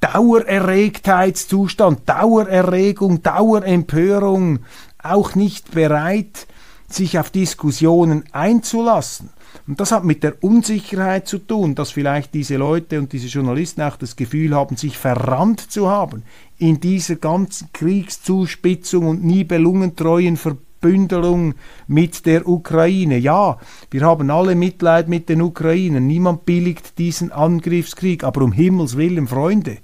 Dauererregtheitszustand, 0.00 2.08
Dauererregung, 2.08 3.22
Dauerempörung, 3.22 4.60
auch 5.02 5.34
nicht 5.34 5.72
bereit, 5.72 6.46
sich 6.88 7.18
auf 7.18 7.30
Diskussionen 7.30 8.24
einzulassen. 8.32 9.30
Und 9.66 9.80
das 9.80 9.92
hat 9.92 10.04
mit 10.04 10.22
der 10.22 10.42
Unsicherheit 10.42 11.26
zu 11.26 11.38
tun, 11.38 11.74
dass 11.74 11.90
vielleicht 11.90 12.34
diese 12.34 12.56
Leute 12.56 12.98
und 12.98 13.12
diese 13.12 13.28
Journalisten 13.28 13.82
auch 13.82 13.96
das 13.96 14.16
Gefühl 14.16 14.54
haben, 14.54 14.76
sich 14.76 14.96
verrannt 14.96 15.70
zu 15.70 15.88
haben 15.88 16.22
in 16.58 16.80
dieser 16.80 17.16
ganzen 17.16 17.68
Kriegszuspitzung 17.72 19.08
und 19.08 19.24
Nibelungentreuen 19.24 20.36
Verbindung 20.36 20.67
Bündelung 20.80 21.54
mit 21.86 22.26
der 22.26 22.48
Ukraine. 22.48 23.18
Ja, 23.18 23.58
wir 23.90 24.02
haben 24.02 24.30
alle 24.30 24.54
Mitleid 24.54 25.08
mit 25.08 25.28
den 25.28 25.42
Ukrainern. 25.42 26.06
Niemand 26.06 26.44
billigt 26.44 26.98
diesen 26.98 27.32
Angriffskrieg. 27.32 28.24
Aber 28.24 28.42
um 28.42 28.52
Himmels 28.52 28.96
willen, 28.96 29.28
Freunde, 29.28 29.78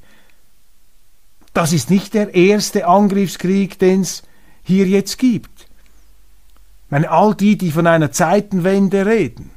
das 1.52 1.72
ist 1.72 1.90
nicht 1.90 2.14
der 2.14 2.34
erste 2.34 2.86
Angriffskrieg, 2.86 3.78
den 3.78 4.00
es 4.00 4.22
hier 4.62 4.86
jetzt 4.86 5.18
gibt. 5.18 5.68
Ich 6.86 6.90
meine, 6.90 7.10
all 7.10 7.34
die, 7.34 7.56
die 7.56 7.70
von 7.70 7.86
einer 7.86 8.12
Zeitenwende 8.12 9.06
reden, 9.06 9.50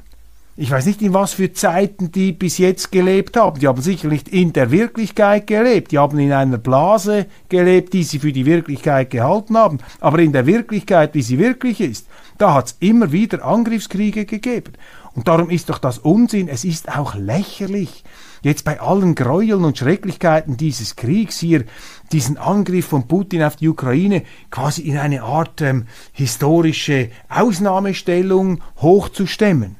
ich 0.60 0.72
weiß 0.72 0.86
nicht, 0.86 1.02
in 1.02 1.14
was 1.14 1.34
für 1.34 1.52
Zeiten 1.52 2.10
die 2.10 2.32
bis 2.32 2.58
jetzt 2.58 2.90
gelebt 2.90 3.36
haben. 3.36 3.60
Die 3.60 3.68
haben 3.68 3.80
sicher 3.80 4.08
nicht 4.08 4.26
in 4.26 4.52
der 4.52 4.72
Wirklichkeit 4.72 5.46
gelebt. 5.46 5.92
Die 5.92 5.98
haben 5.98 6.18
in 6.18 6.32
einer 6.32 6.58
Blase 6.58 7.26
gelebt, 7.48 7.92
die 7.92 8.02
sie 8.02 8.18
für 8.18 8.32
die 8.32 8.44
Wirklichkeit 8.44 9.10
gehalten 9.10 9.56
haben. 9.56 9.78
Aber 10.00 10.18
in 10.18 10.32
der 10.32 10.46
Wirklichkeit, 10.46 11.14
wie 11.14 11.22
sie 11.22 11.38
wirklich 11.38 11.80
ist, 11.80 12.08
da 12.38 12.54
hat 12.54 12.66
es 12.66 12.76
immer 12.80 13.12
wieder 13.12 13.44
Angriffskriege 13.44 14.24
gegeben. 14.24 14.72
Und 15.14 15.28
darum 15.28 15.48
ist 15.48 15.70
doch 15.70 15.78
das 15.78 15.98
Unsinn. 15.98 16.48
Es 16.48 16.64
ist 16.64 16.88
auch 16.88 17.14
lächerlich, 17.14 18.02
jetzt 18.42 18.64
bei 18.64 18.80
allen 18.80 19.14
Gräueln 19.14 19.64
und 19.64 19.78
Schrecklichkeiten 19.78 20.56
dieses 20.56 20.96
Kriegs 20.96 21.38
hier 21.38 21.66
diesen 22.10 22.36
Angriff 22.36 22.86
von 22.86 23.06
Putin 23.06 23.44
auf 23.44 23.54
die 23.54 23.68
Ukraine 23.68 24.24
quasi 24.50 24.82
in 24.82 24.98
eine 24.98 25.22
Art 25.22 25.60
ähm, 25.60 25.86
historische 26.10 27.10
Ausnahmestellung 27.28 28.60
hochzustemmen. 28.80 29.77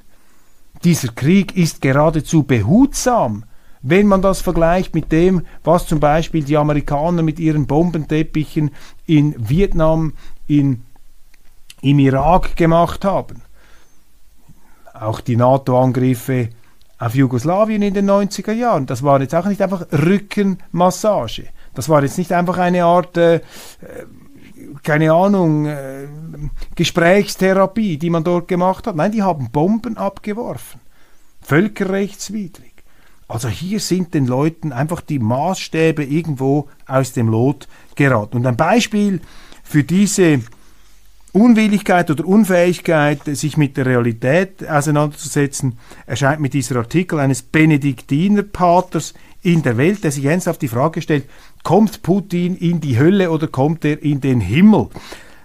Dieser 0.85 1.09
Krieg 1.09 1.57
ist 1.57 1.81
geradezu 1.81 2.45
behutsam, 2.45 3.45
wenn 3.83 4.07
man 4.07 4.23
das 4.23 4.41
vergleicht 4.41 4.95
mit 4.95 5.13
dem, 5.13 5.43
was 5.65 5.87
zum 5.87 6.01
Beispiel 6.01 6.45
die 6.45 6.57
Amerikaner 6.57 7.23
mit 7.23 7.39
ihren 7.39 7.67
Bombenteppichen 7.67 8.71
in 9.07 9.35
Vietnam, 9.39 10.15
in, 10.47 10.83
im 11.81 11.99
Irak 11.99 12.57
gemacht 12.57 13.05
haben. 13.05 13.43
Auch 14.95 15.21
die 15.21 15.37
NATO-Angriffe 15.37 16.51
auf 16.99 17.15
Jugoslawien 17.15 17.83
in 17.83 17.95
den 17.95 18.11
90er 18.11 18.53
Jahren, 18.53 18.87
das 18.87 19.05
war 19.05 19.21
jetzt 19.21 19.35
auch 19.35 19.47
nicht 19.47 19.63
einfach 19.63 19.87
Rückenmassage. 19.93 21.49
Das 21.75 21.89
war 21.89 22.03
jetzt 22.03 22.19
nicht 22.19 22.33
einfach 22.33 22.59
eine 22.59 22.85
Art 22.85 23.17
äh, 23.17 23.41
keine 24.83 25.13
Ahnung, 25.13 25.67
äh, 25.67 26.09
Gesprächstherapie, 26.75 27.97
die 27.97 28.11
man 28.11 28.25
dort 28.25 28.49
gemacht 28.49 28.87
hat. 28.87 28.97
Nein, 28.97 29.13
die 29.13 29.23
haben 29.23 29.51
Bomben 29.51 29.97
abgeworfen. 29.97 30.81
Völkerrechtswidrig. 31.41 32.73
Also 33.29 33.49
hier 33.49 33.79
sind 33.81 34.15
den 34.15 34.27
Leuten 34.27 34.73
einfach 34.73 35.03
die 35.03 35.19
Maßstäbe 35.19 36.03
irgendwo 36.03 36.69
aus 36.87 37.13
dem 37.13 37.29
Lot 37.29 37.69
geraten. 37.95 38.39
Und 38.39 38.47
ein 38.47 38.57
Beispiel 38.57 39.21
für 39.63 39.85
diese 39.85 40.41
Unwilligkeit 41.39 42.11
oder 42.11 42.27
Unfähigkeit, 42.27 43.21
sich 43.25 43.57
mit 43.57 43.77
der 43.77 43.87
Realität 43.87 44.69
auseinanderzusetzen, 44.69 45.79
erscheint 46.07 46.41
mit 46.41 46.53
dieser 46.53 46.77
Artikel 46.77 47.21
eines 47.21 47.43
Benediktinerpaters 47.43 49.15
in 49.43 49.63
der 49.63 49.77
Welt, 49.77 50.03
der 50.03 50.11
sich 50.11 50.25
ernsthaft 50.25 50.63
die 50.63 50.69
Frage 50.69 51.01
stellt, 51.01 51.25
kommt 51.63 52.03
Putin 52.03 52.57
in 52.57 52.81
die 52.81 52.99
Hölle 52.99 53.31
oder 53.31 53.47
kommt 53.47 53.85
er 53.85 54.03
in 54.03 54.21
den 54.21 54.41
Himmel? 54.41 54.89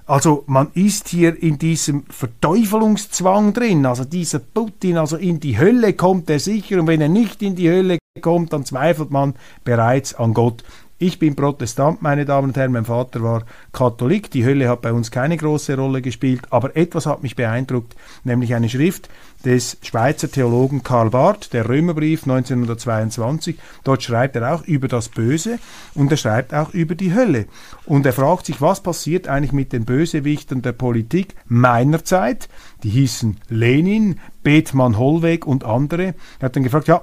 Also 0.05 0.43
man 0.47 0.67
ist 0.73 1.07
hier 1.07 1.41
in 1.41 1.57
diesem 1.59 2.05
Verteufelungszwang 2.09 3.53
drin. 3.53 3.85
Also 3.85 4.03
dieser 4.03 4.39
Putin, 4.39 4.97
also 4.97 5.15
in 5.15 5.39
die 5.39 5.57
Hölle 5.57 5.93
kommt 5.93 6.29
er 6.29 6.39
sicher 6.39 6.79
und 6.79 6.87
wenn 6.87 7.01
er 7.01 7.07
nicht 7.07 7.41
in 7.41 7.55
die 7.55 7.69
Hölle 7.69 7.99
kommt, 8.21 8.51
dann 8.51 8.65
zweifelt 8.65 9.11
man 9.11 9.35
bereits 9.63 10.13
an 10.13 10.33
Gott. 10.33 10.63
Ich 10.99 11.17
bin 11.17 11.35
Protestant, 11.35 12.01
meine 12.01 12.23
Damen 12.23 12.49
und 12.49 12.57
Herren, 12.57 12.71
mein 12.71 12.85
Vater 12.85 13.23
war 13.23 13.43
Katholik. 13.73 14.29
Die 14.29 14.45
Hölle 14.45 14.69
hat 14.69 14.81
bei 14.81 14.93
uns 14.93 15.09
keine 15.09 15.35
große 15.35 15.75
Rolle 15.75 16.01
gespielt, 16.01 16.41
aber 16.51 16.77
etwas 16.77 17.07
hat 17.07 17.23
mich 17.23 17.35
beeindruckt, 17.35 17.95
nämlich 18.23 18.53
eine 18.53 18.69
Schrift 18.69 19.09
des 19.43 19.77
Schweizer 19.81 20.31
Theologen 20.31 20.83
Karl 20.83 21.09
Barth, 21.09 21.51
der 21.51 21.67
Römerbrief 21.67 22.23
1922. 22.23 23.57
Dort 23.83 24.03
schreibt 24.03 24.35
er 24.35 24.53
auch 24.53 24.63
über 24.65 24.87
das 24.87 25.09
Böse 25.09 25.57
und 25.95 26.11
er 26.11 26.17
schreibt 26.17 26.53
auch 26.53 26.73
über 26.73 26.95
die 26.95 27.13
Hölle. 27.13 27.47
Und 27.85 28.05
er 28.05 28.13
fragt 28.13 28.45
sich, 28.45 28.61
was 28.61 28.81
passiert 28.81 29.27
eigentlich 29.27 29.51
mit 29.51 29.73
den 29.73 29.85
Bösewichtern 29.85 30.61
der 30.61 30.73
Politik 30.73 31.35
meiner 31.47 32.05
Zeit? 32.05 32.47
Die 32.83 32.89
hießen 32.89 33.37
Lenin, 33.49 34.19
Bethmann 34.43 34.97
Hollweg 34.97 35.47
und 35.47 35.65
andere. 35.65 36.13
Er 36.39 36.45
hat 36.45 36.55
dann 36.55 36.63
gefragt, 36.63 36.87
ja, 36.87 37.01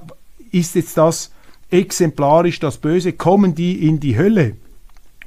ist 0.51 0.75
jetzt 0.75 0.97
das 0.97 1.31
exemplarisch 1.71 2.59
das 2.59 2.77
Böse? 2.77 3.13
Kommen 3.13 3.55
die 3.55 3.87
in 3.87 3.99
die 3.99 4.17
Hölle? 4.17 4.55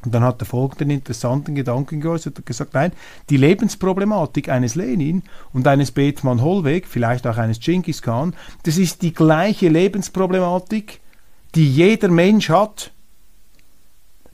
Und 0.04 0.14
dann 0.14 0.22
hat 0.22 0.42
er 0.42 0.46
folgenden 0.46 0.90
interessanten 0.90 1.54
Gedanken 1.54 2.00
geäußert 2.00 2.38
und 2.38 2.46
gesagt, 2.46 2.74
nein, 2.74 2.92
die 3.30 3.38
Lebensproblematik 3.38 4.50
eines 4.50 4.74
Lenin 4.74 5.22
und 5.52 5.66
eines 5.66 5.92
Bethmann 5.92 6.42
Hollweg, 6.42 6.86
vielleicht 6.86 7.26
auch 7.26 7.38
eines 7.38 7.58
Genghis 7.58 8.02
Khan, 8.02 8.34
das 8.64 8.76
ist 8.76 9.00
die 9.00 9.14
gleiche 9.14 9.68
Lebensproblematik, 9.68 11.00
die 11.54 11.68
jeder 11.68 12.08
Mensch 12.08 12.50
hat, 12.50 12.92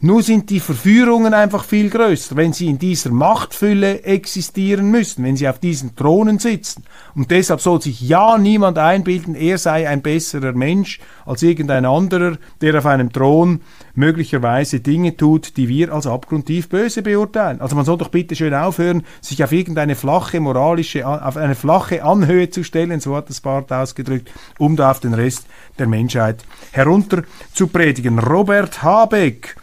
nur 0.03 0.23
sind 0.23 0.49
die 0.49 0.61
Verführungen 0.61 1.35
einfach 1.35 1.63
viel 1.63 1.91
größer, 1.91 2.35
wenn 2.35 2.55
sie 2.55 2.69
in 2.69 2.79
dieser 2.79 3.11
Machtfülle 3.11 4.03
existieren 4.03 4.91
müssen, 4.91 5.25
wenn 5.25 5.37
sie 5.37 5.47
auf 5.47 5.59
diesen 5.59 5.95
Thronen 5.95 6.39
sitzen. 6.39 6.85
Und 7.15 7.31
deshalb 7.31 7.61
soll 7.61 7.83
sich 7.83 8.01
ja 8.01 8.39
niemand 8.39 8.79
einbilden, 8.79 9.35
er 9.35 9.59
sei 9.59 9.87
ein 9.87 10.01
besserer 10.01 10.53
Mensch 10.53 11.01
als 11.27 11.43
irgendein 11.43 11.85
anderer, 11.85 12.39
der 12.63 12.79
auf 12.79 12.87
einem 12.87 13.13
Thron 13.13 13.61
möglicherweise 13.95 14.81
Dinge 14.81 15.19
tut, 15.19 15.59
die 15.59 15.69
wir 15.69 15.93
als 15.93 16.07
abgrundtief 16.07 16.71
böse 16.71 17.03
beurteilen. 17.03 17.61
Also 17.61 17.77
man 17.77 17.85
soll 17.85 17.99
doch 17.99 18.09
bitte 18.09 18.35
schön 18.35 18.55
aufhören, 18.55 19.03
sich 19.21 19.45
auf 19.45 19.53
irgendeine 19.53 19.97
flache 19.97 20.41
moralische, 20.41 21.07
auf 21.07 21.37
eine 21.37 21.55
flache 21.55 22.03
Anhöhe 22.03 22.49
zu 22.49 22.65
stellen, 22.65 23.01
so 23.01 23.15
hat 23.15 23.29
das 23.29 23.43
Bart 23.43 23.71
ausgedrückt, 23.71 24.31
um 24.59 24.77
da 24.77 24.93
auf 24.93 25.01
den 25.01 25.13
Rest 25.13 25.47
der 25.79 25.89
Menschheit 25.89 26.43
herunter 26.73 27.23
zu 27.53 27.67
predigen. 27.67 28.19
Robert 28.19 28.83
Habeck 28.83 29.57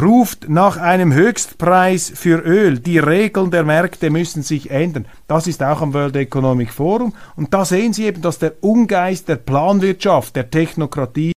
ruft 0.00 0.48
nach 0.48 0.78
einem 0.78 1.12
Höchstpreis 1.12 2.12
für 2.14 2.38
Öl. 2.38 2.78
Die 2.78 2.98
Regeln 2.98 3.50
der 3.50 3.64
Märkte 3.64 4.10
müssen 4.10 4.42
sich 4.42 4.70
ändern. 4.70 5.06
Das 5.26 5.46
ist 5.46 5.62
auch 5.62 5.82
am 5.82 5.92
World 5.92 6.16
Economic 6.16 6.72
Forum. 6.72 7.12
Und 7.36 7.52
da 7.52 7.64
sehen 7.64 7.92
Sie 7.92 8.06
eben, 8.06 8.22
dass 8.22 8.38
der 8.38 8.62
Ungeist 8.62 9.28
der 9.28 9.36
Planwirtschaft, 9.36 10.34
der 10.36 10.50
Technokratie 10.50 11.32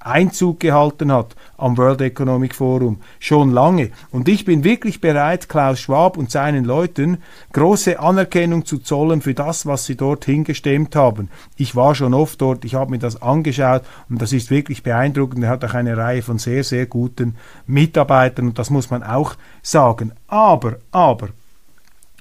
Einzug 0.00 0.60
gehalten 0.60 1.12
hat 1.12 1.36
am 1.58 1.76
World 1.76 2.00
Economic 2.00 2.54
Forum 2.54 3.00
schon 3.18 3.50
lange. 3.50 3.90
Und 4.10 4.28
ich 4.28 4.44
bin 4.44 4.64
wirklich 4.64 5.00
bereit, 5.00 5.48
Klaus 5.48 5.80
Schwab 5.80 6.16
und 6.16 6.30
seinen 6.30 6.64
Leuten 6.64 7.18
große 7.52 8.00
Anerkennung 8.00 8.64
zu 8.64 8.78
zollen 8.78 9.20
für 9.20 9.34
das, 9.34 9.66
was 9.66 9.84
sie 9.84 9.96
dort 9.96 10.24
hingestemmt 10.24 10.96
haben. 10.96 11.28
Ich 11.56 11.76
war 11.76 11.94
schon 11.94 12.14
oft 12.14 12.40
dort, 12.40 12.64
ich 12.64 12.74
habe 12.74 12.92
mir 12.92 12.98
das 12.98 13.20
angeschaut 13.20 13.82
und 14.08 14.22
das 14.22 14.32
ist 14.32 14.50
wirklich 14.50 14.82
beeindruckend. 14.82 15.44
Er 15.44 15.50
hat 15.50 15.64
auch 15.64 15.74
eine 15.74 15.96
Reihe 15.96 16.22
von 16.22 16.38
sehr, 16.38 16.64
sehr 16.64 16.86
guten 16.86 17.36
Mitarbeitern 17.66 18.48
und 18.48 18.58
das 18.58 18.70
muss 18.70 18.90
man 18.90 19.02
auch 19.02 19.34
sagen. 19.62 20.12
Aber, 20.28 20.76
aber, 20.92 21.28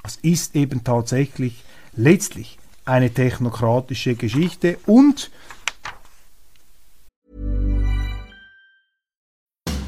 es 0.04 0.18
ist 0.18 0.56
eben 0.56 0.84
tatsächlich 0.84 1.64
letztlich 1.96 2.58
eine 2.86 3.12
technokratische 3.12 4.16
Geschichte 4.16 4.78
und 4.86 5.32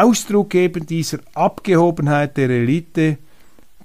Ausdruck 0.00 0.54
eben 0.54 0.86
dieser 0.86 1.18
Abgehobenheit 1.34 2.36
der 2.36 2.50
Elite, 2.50 3.18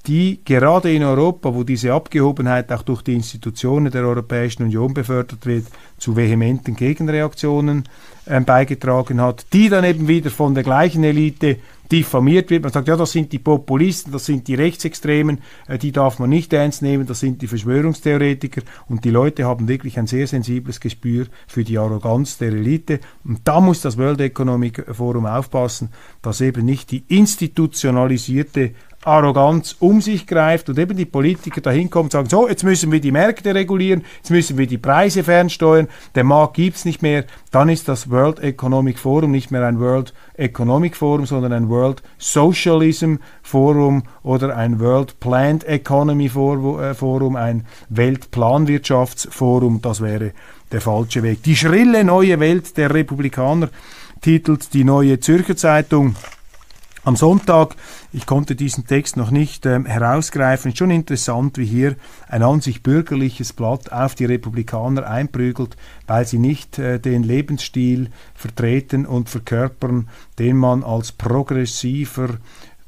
die 0.07 0.39
gerade 0.45 0.93
in 0.93 1.03
Europa, 1.03 1.53
wo 1.53 1.63
diese 1.63 1.93
Abgehobenheit 1.93 2.71
auch 2.71 2.81
durch 2.81 3.01
die 3.01 3.13
Institutionen 3.13 3.91
der 3.91 4.03
Europäischen 4.05 4.63
Union 4.63 4.93
befördert 4.93 5.45
wird, 5.45 5.65
zu 5.97 6.15
vehementen 6.15 6.75
Gegenreaktionen 6.75 7.83
äh, 8.25 8.39
beigetragen 8.39 9.19
hat, 9.19 9.45
die 9.51 9.67
dann 9.67 9.83
eben 9.83 10.07
wieder 10.07 10.29
von 10.29 10.53
der 10.53 10.63
gleichen 10.63 11.03
Elite 11.03 11.57
diffamiert 11.91 12.49
wird. 12.49 12.63
Man 12.63 12.71
sagt, 12.71 12.87
ja, 12.87 12.95
das 12.95 13.11
sind 13.11 13.31
die 13.31 13.39
Populisten, 13.39 14.11
das 14.11 14.25
sind 14.25 14.47
die 14.47 14.55
Rechtsextremen, 14.55 15.39
äh, 15.67 15.77
die 15.77 15.91
darf 15.91 16.19
man 16.19 16.29
nicht 16.29 16.53
ernst 16.53 16.81
nehmen, 16.81 17.05
das 17.05 17.19
sind 17.19 17.41
die 17.41 17.47
Verschwörungstheoretiker 17.47 18.61
und 18.87 19.03
die 19.03 19.09
Leute 19.09 19.45
haben 19.45 19.67
wirklich 19.67 19.97
ein 19.99 20.07
sehr 20.07 20.27
sensibles 20.27 20.79
Gespür 20.79 21.27
für 21.47 21.63
die 21.63 21.77
Arroganz 21.77 22.37
der 22.37 22.49
Elite 22.49 22.99
und 23.23 23.41
da 23.43 23.59
muss 23.59 23.81
das 23.81 23.97
World 23.97 24.21
Economic 24.21 24.85
Forum 24.91 25.25
aufpassen, 25.25 25.89
dass 26.21 26.41
eben 26.41 26.65
nicht 26.65 26.91
die 26.91 27.03
institutionalisierte 27.07 28.71
Arroganz 29.07 29.75
um 29.79 30.01
sich 30.01 30.27
greift 30.27 30.69
und 30.69 30.77
eben 30.77 30.97
die 30.97 31.05
Politiker 31.05 31.61
dahin 31.61 31.89
kommen 31.89 32.05
und 32.05 32.11
sagen, 32.11 32.29
so, 32.29 32.47
jetzt 32.47 32.63
müssen 32.63 32.91
wir 32.91 32.99
die 32.99 33.11
Märkte 33.11 33.55
regulieren, 33.55 34.03
jetzt 34.17 34.31
müssen 34.31 34.57
wir 34.57 34.67
die 34.67 34.77
Preise 34.77 35.23
fernsteuern, 35.23 35.87
der 36.15 36.23
Markt 36.23 36.55
gibt's 36.55 36.85
nicht 36.85 37.01
mehr, 37.01 37.23
dann 37.51 37.69
ist 37.69 37.87
das 37.87 38.09
World 38.09 38.39
Economic 38.39 38.99
Forum 38.99 39.31
nicht 39.31 39.49
mehr 39.49 39.65
ein 39.65 39.79
World 39.79 40.13
Economic 40.35 40.95
Forum, 40.95 41.25
sondern 41.25 41.53
ein 41.53 41.69
World 41.69 42.03
Socialism 42.17 43.15
Forum 43.41 44.03
oder 44.23 44.55
ein 44.55 44.79
World 44.79 45.19
Planned 45.19 45.63
Economy 45.63 46.25
äh, 46.25 46.93
Forum, 46.93 47.35
ein 47.35 47.65
Weltplanwirtschaftsforum, 47.89 49.81
das 49.81 50.01
wäre 50.01 50.33
der 50.71 50.81
falsche 50.81 51.23
Weg. 51.23 51.43
Die 51.43 51.55
schrille 51.55 52.03
neue 52.03 52.39
Welt 52.39 52.77
der 52.77 52.93
Republikaner 52.93 53.69
titelt 54.21 54.73
die 54.73 54.83
neue 54.83 55.19
Zürcher 55.19 55.55
Zeitung 55.55 56.15
am 57.07 57.15
Sonntag, 57.15 57.77
ich 58.11 58.25
konnte 58.25 58.57
diesen 58.57 58.85
Text 58.85 59.15
noch 59.15 59.31
nicht 59.31 59.65
äh, 59.65 59.81
herausgreifen, 59.81 60.75
schon 60.75 60.91
interessant, 60.91 61.57
wie 61.57 61.65
hier 61.65 61.95
ein 62.27 62.43
an 62.43 62.59
sich 62.59 62.83
bürgerliches 62.83 63.53
Blatt 63.53 63.93
auf 63.93 64.13
die 64.13 64.25
Republikaner 64.25 65.07
einprügelt, 65.07 65.77
weil 66.05 66.27
sie 66.27 66.37
nicht 66.37 66.79
äh, 66.79 66.99
den 66.99 67.23
Lebensstil 67.23 68.09
vertreten 68.35 69.05
und 69.05 69.29
verkörpern, 69.29 70.09
den 70.37 70.57
man 70.57 70.83
als 70.83 71.13
progressiver 71.13 72.39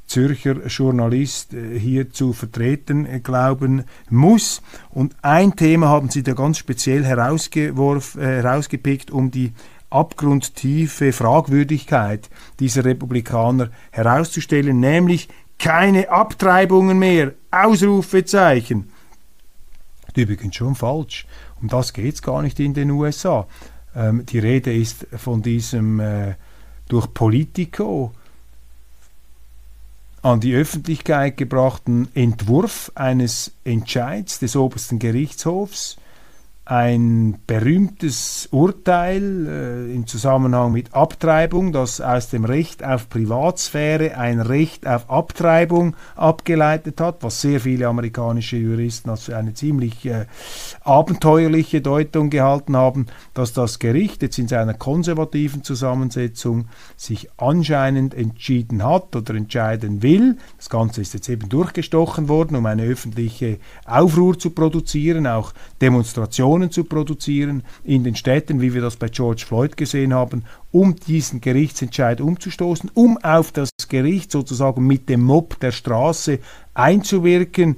Zürcher 0.05 0.65
Journalist 0.67 1.53
äh, 1.53 1.79
hier 1.79 2.12
zu 2.12 2.34
vertreten 2.34 3.05
äh, 3.05 3.21
glauben 3.21 3.86
muss. 4.10 4.62
Und 4.89 5.15
ein 5.21 5.55
Thema 5.55 5.88
haben 5.88 6.10
Sie 6.10 6.23
da 6.23 6.34
ganz 6.34 6.58
speziell 6.58 7.05
herausgeworfen, 7.05 8.21
äh, 8.21 8.41
herausgepickt, 8.41 9.12
um 9.12 9.32
die 9.32 9.53
abgrundtiefe 9.89 11.13
Fragwürdigkeit 11.13 12.30
dieser 12.60 12.86
Republikaner 12.86 13.71
herauszustellen, 13.91 14.80
nämlich 14.80 15.30
keine 15.58 16.10
Abtreibungen 16.10 16.99
mehr, 16.99 17.34
Ausrufezeichen. 17.52 18.91
Übrigens 20.15 20.56
schon 20.56 20.75
falsch. 20.75 21.25
Um 21.62 21.67
das 21.67 21.93
geht 21.93 22.15
es 22.15 22.21
gar 22.21 22.41
nicht 22.41 22.60
in 22.60 22.73
den 22.73 22.91
USA. 22.91 23.47
Ähm, 23.95 24.25
die 24.25 24.39
Rede 24.39 24.73
ist 24.73 25.08
von 25.15 25.41
diesem 25.41 25.99
äh, 25.99 26.36
durch 26.88 27.13
Politico 27.13 28.12
an 30.21 30.39
die 30.39 30.54
Öffentlichkeit 30.54 31.38
gebrachten 31.38 32.10
Entwurf 32.13 32.91
eines 32.95 33.54
Entscheids 33.63 34.39
des 34.39 34.56
obersten 34.56 34.99
Gerichtshofs 34.99 35.97
ein 36.69 37.39
berühmtes 37.47 38.47
Urteil 38.51 39.47
äh, 39.47 39.91
im 39.91 40.05
Zusammenhang 40.05 40.71
mit 40.71 40.93
Abtreibung, 40.93 41.73
das 41.73 41.99
aus 41.99 42.29
dem 42.29 42.45
Recht 42.45 42.84
auf 42.84 43.10
Privatsphäre 43.10 44.15
ein 44.15 44.39
Recht 44.39 44.86
auf 44.86 45.10
Abtreibung 45.10 45.95
abgeleitet 46.15 47.01
hat, 47.01 47.23
was 47.23 47.41
sehr 47.41 47.60
viele 47.60 47.88
amerikanische 47.88 48.58
Juristen 48.58 49.10
als 49.10 49.32
eine 49.32 49.55
ziemlich 49.55 50.05
äh, 50.05 50.27
abenteuerliche 50.84 51.82
Deutung 51.82 52.29
gehalten 52.29 52.77
haben, 52.77 53.08
dass 53.34 53.51
das 53.53 53.79
Gericht 53.79 54.21
jetzt 54.21 54.38
in 54.38 54.47
seiner 54.47 54.75
konservativen 54.75 55.63
Zusammensetzung 55.63 56.67
sich 56.95 57.32
anscheinend 57.38 58.13
entschieden 58.13 58.86
hat 58.86 59.15
oder 59.15 59.34
entscheiden 59.34 60.03
will. 60.03 60.38
Das 60.58 60.69
Ganze 60.69 61.01
ist 61.01 61.15
jetzt 61.15 61.29
eben 61.29 61.49
durchgestochen 61.49 62.29
worden, 62.29 62.55
um 62.55 62.67
eine 62.67 62.84
öffentliche 62.84 63.58
Aufruhr 63.88 64.38
zu 64.38 64.51
produzieren, 64.51 65.25
auch 65.25 65.51
Demonstrationen 65.82 66.59
Demonstrationen 66.60 66.72
zu 66.72 66.84
produzieren 66.84 67.63
in 67.84 68.04
den 68.04 68.15
Städten, 68.15 68.62
wie 68.62 68.74
wir 68.74 68.82
das 68.82 68.98
bei 68.98 69.08
George 69.08 69.43
Floyd 69.48 69.78
gesehen 69.78 70.13
haben, 70.13 70.43
um 70.72 70.95
diesen 70.95 71.41
Gerichtsentscheid 71.41 72.22
umzustoßen, 72.22 72.91
um 72.93 73.17
auf 73.17 73.52
das 73.52 73.69
Gericht 73.88 74.32
sozusagen 74.32 74.86
mit 74.86 75.10
dem 75.10 75.22
Mob 75.22 75.60
der 75.60 75.72
Straße 75.72 76.39
einzuwirken. 76.74 77.78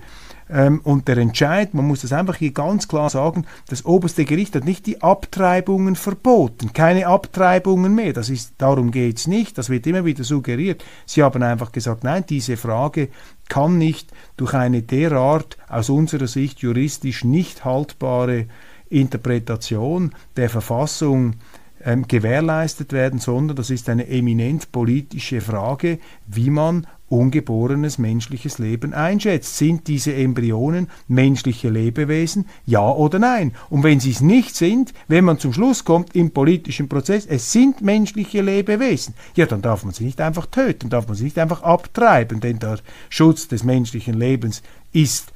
Ähm, 0.49 0.81
und 0.83 1.07
der 1.07 1.17
Entscheid, 1.17 1.73
man 1.73 1.87
muss 1.87 2.01
das 2.01 2.11
einfach 2.11 2.35
hier 2.35 2.51
ganz 2.51 2.89
klar 2.89 3.09
sagen, 3.09 3.45
das 3.69 3.85
oberste 3.85 4.25
Gericht 4.25 4.53
hat 4.55 4.65
nicht 4.65 4.85
die 4.85 5.01
Abtreibungen 5.01 5.95
verboten, 5.95 6.73
keine 6.73 7.07
Abtreibungen 7.07 7.95
mehr. 7.95 8.11
Das 8.11 8.29
ist, 8.29 8.55
darum 8.57 8.91
geht 8.91 9.17
es 9.17 9.27
nicht, 9.27 9.57
das 9.57 9.69
wird 9.69 9.87
immer 9.87 10.03
wieder 10.03 10.25
suggeriert. 10.25 10.83
Sie 11.05 11.23
haben 11.23 11.41
einfach 11.41 11.71
gesagt, 11.71 12.03
nein, 12.03 12.25
diese 12.27 12.57
Frage 12.57 13.07
kann 13.47 13.77
nicht 13.77 14.11
durch 14.35 14.53
eine 14.53 14.81
derart 14.81 15.57
aus 15.69 15.89
unserer 15.89 16.27
Sicht 16.27 16.59
juristisch 16.59 17.23
nicht 17.23 17.63
haltbare 17.63 18.47
Interpretation 18.91 20.13
der 20.35 20.49
Verfassung 20.49 21.35
ähm, 21.83 22.07
gewährleistet 22.07 22.93
werden, 22.93 23.19
sondern 23.19 23.57
das 23.57 23.69
ist 23.69 23.89
eine 23.89 24.07
eminent 24.07 24.71
politische 24.71 25.41
Frage, 25.41 25.99
wie 26.27 26.49
man 26.49 26.85
ungeborenes 27.09 27.97
menschliches 27.97 28.57
Leben 28.57 28.93
einschätzt. 28.93 29.57
Sind 29.57 29.87
diese 29.87 30.13
Embryonen 30.15 30.87
menschliche 31.07 31.69
Lebewesen? 31.69 32.45
Ja 32.65 32.89
oder 32.89 33.19
nein? 33.19 33.53
Und 33.69 33.83
wenn 33.83 33.99
sie 33.99 34.11
es 34.11 34.21
nicht 34.21 34.55
sind, 34.55 34.93
wenn 35.07 35.25
man 35.25 35.37
zum 35.37 35.51
Schluss 35.51 35.83
kommt 35.83 36.15
im 36.15 36.31
politischen 36.31 36.87
Prozess, 36.87 37.25
es 37.25 37.51
sind 37.51 37.81
menschliche 37.81 38.41
Lebewesen, 38.41 39.13
ja, 39.35 39.45
dann 39.45 39.61
darf 39.61 39.83
man 39.83 39.93
sie 39.93 40.05
nicht 40.05 40.21
einfach 40.21 40.45
töten, 40.45 40.89
darf 40.89 41.07
man 41.07 41.17
sie 41.17 41.25
nicht 41.25 41.37
einfach 41.37 41.63
abtreiben, 41.63 42.39
denn 42.39 42.59
der 42.59 42.79
Schutz 43.09 43.47
des 43.47 43.63
menschlichen 43.63 44.13
Lebens 44.13 44.63
ist 44.93 45.33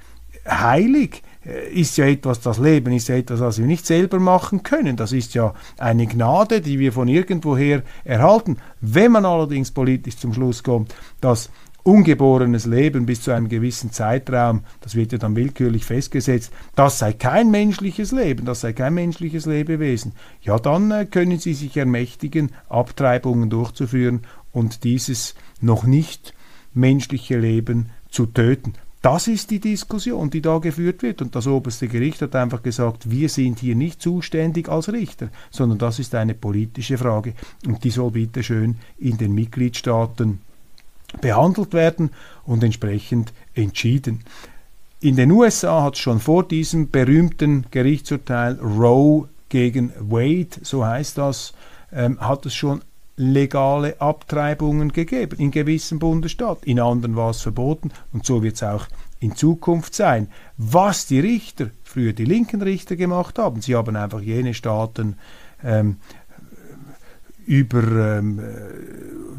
heilig. 0.48 1.24
Äh, 1.46 1.70
ist 1.70 1.98
ja 1.98 2.06
etwas, 2.06 2.42
das 2.42 2.58
Leben 2.58 2.94
ist 2.94 3.08
ja 3.08 3.16
etwas, 3.16 3.40
was 3.40 3.60
wir 3.60 3.66
nicht 3.66 3.86
selber 3.86 4.20
machen 4.20 4.64
können. 4.64 4.98
Das 4.98 5.12
ist 5.12 5.34
ja 5.34 5.54
eine 5.78 6.08
Gnade, 6.08 6.62
die 6.62 6.80
wir 6.80 6.92
von 6.92 7.08
irgendwoher 7.08 7.84
erhalten. 8.04 8.58
Wenn 8.82 9.12
man 9.12 9.26
allerdings 9.26 9.72
politisch 9.72 10.18
zum 10.18 10.34
Schluss 10.34 10.64
kommt, 10.64 10.94
dass 11.22 11.50
ungeborenes 11.84 12.66
Leben 12.66 13.06
bis 13.06 13.22
zu 13.22 13.32
einem 13.32 13.48
gewissen 13.48 13.92
Zeitraum, 13.92 14.62
das 14.82 14.96
wird 14.96 15.12
ja 15.12 15.20
dann 15.20 15.36
willkürlich 15.36 15.86
festgesetzt, 15.86 16.52
das 16.74 16.98
sei 16.98 17.14
kein 17.14 17.52
menschliches 17.52 18.12
Leben, 18.12 18.46
das 18.46 18.62
sei 18.62 18.74
kein 18.74 18.96
menschliches 18.96 19.46
Lebewesen, 19.46 20.14
ja 20.42 20.58
dann 20.58 20.90
äh, 20.90 21.06
können 21.06 21.38
Sie 21.38 21.54
sich 21.54 21.78
ermächtigen, 21.78 22.52
Abtreibungen 22.70 23.52
durchzuführen 23.52 24.22
und 24.52 24.84
dieses 24.84 25.36
noch 25.62 25.84
nicht 25.84 26.34
menschliche 26.74 27.38
Leben 27.38 27.92
zu 28.10 28.26
töten. 28.26 28.74
Das 29.06 29.28
ist 29.28 29.52
die 29.52 29.60
Diskussion, 29.60 30.32
die 30.32 30.42
da 30.42 30.58
geführt 30.58 31.04
wird. 31.04 31.22
Und 31.22 31.36
das 31.36 31.46
oberste 31.46 31.88
Gericht 31.88 32.24
hat 32.24 32.36
einfach 32.36 32.64
gesagt, 32.64 33.08
wir 33.08 33.30
sind 33.30 33.60
hier 33.60 33.76
nicht 33.76 34.02
zuständig 34.02 34.68
als 34.68 34.92
Richter, 34.92 35.30
sondern 35.52 35.78
das 35.78 36.00
ist 36.00 36.16
eine 36.16 36.34
politische 36.34 36.98
Frage. 36.98 37.36
Und 37.68 37.84
die 37.84 37.92
soll 37.92 38.10
bitte 38.10 38.42
schön 38.42 38.78
in 38.98 39.20
den 39.20 39.36
Mitgliedstaaten 39.36 40.40
behandelt 41.22 41.74
werden 41.74 42.10
und 42.46 42.64
entsprechend 42.64 43.32
entschieden. 43.54 44.24
In 45.02 45.18
den 45.18 45.30
USA 45.30 45.84
hat 45.84 45.94
es 45.94 46.00
schon 46.00 46.20
vor 46.20 46.48
diesem 46.48 46.90
berühmten 46.90 47.68
Gerichtsurteil 47.70 48.56
Roe 48.60 49.30
gegen 49.50 49.94
Wade, 50.00 50.58
so 50.64 50.84
heißt 50.84 51.20
das, 51.20 51.54
ähm, 51.92 52.20
hat 52.20 52.48
es 52.48 52.56
schon 52.56 52.82
legale 53.18 54.00
Abtreibungen 54.02 54.92
gegeben 54.92 55.40
in 55.40 55.52
gewissen 55.52 56.00
Bundesstaaten. 56.00 56.70
In 56.70 56.80
anderen 56.80 57.16
war 57.16 57.30
es 57.30 57.42
verboten 57.42 57.92
und 58.12 58.26
so 58.26 58.44
wird 58.44 58.56
es 58.56 58.64
auch 58.64 58.88
in 59.20 59.36
Zukunft 59.36 59.96
sein. 59.96 60.28
Was 60.58 61.08
die 61.08 61.20
Richter, 61.20 61.70
früher 61.84 62.14
die 62.14 62.26
linken 62.26 62.62
Richter 62.62 62.96
gemacht 62.96 63.40
haben, 63.40 63.62
sie 63.62 63.76
haben 63.76 63.96
einfach 63.96 64.22
jene 64.22 64.54
Staaten 64.54 65.16
ähm, 65.64 65.98
über, 67.46 68.18
ähm, 68.18 68.40
äh, 68.40 68.44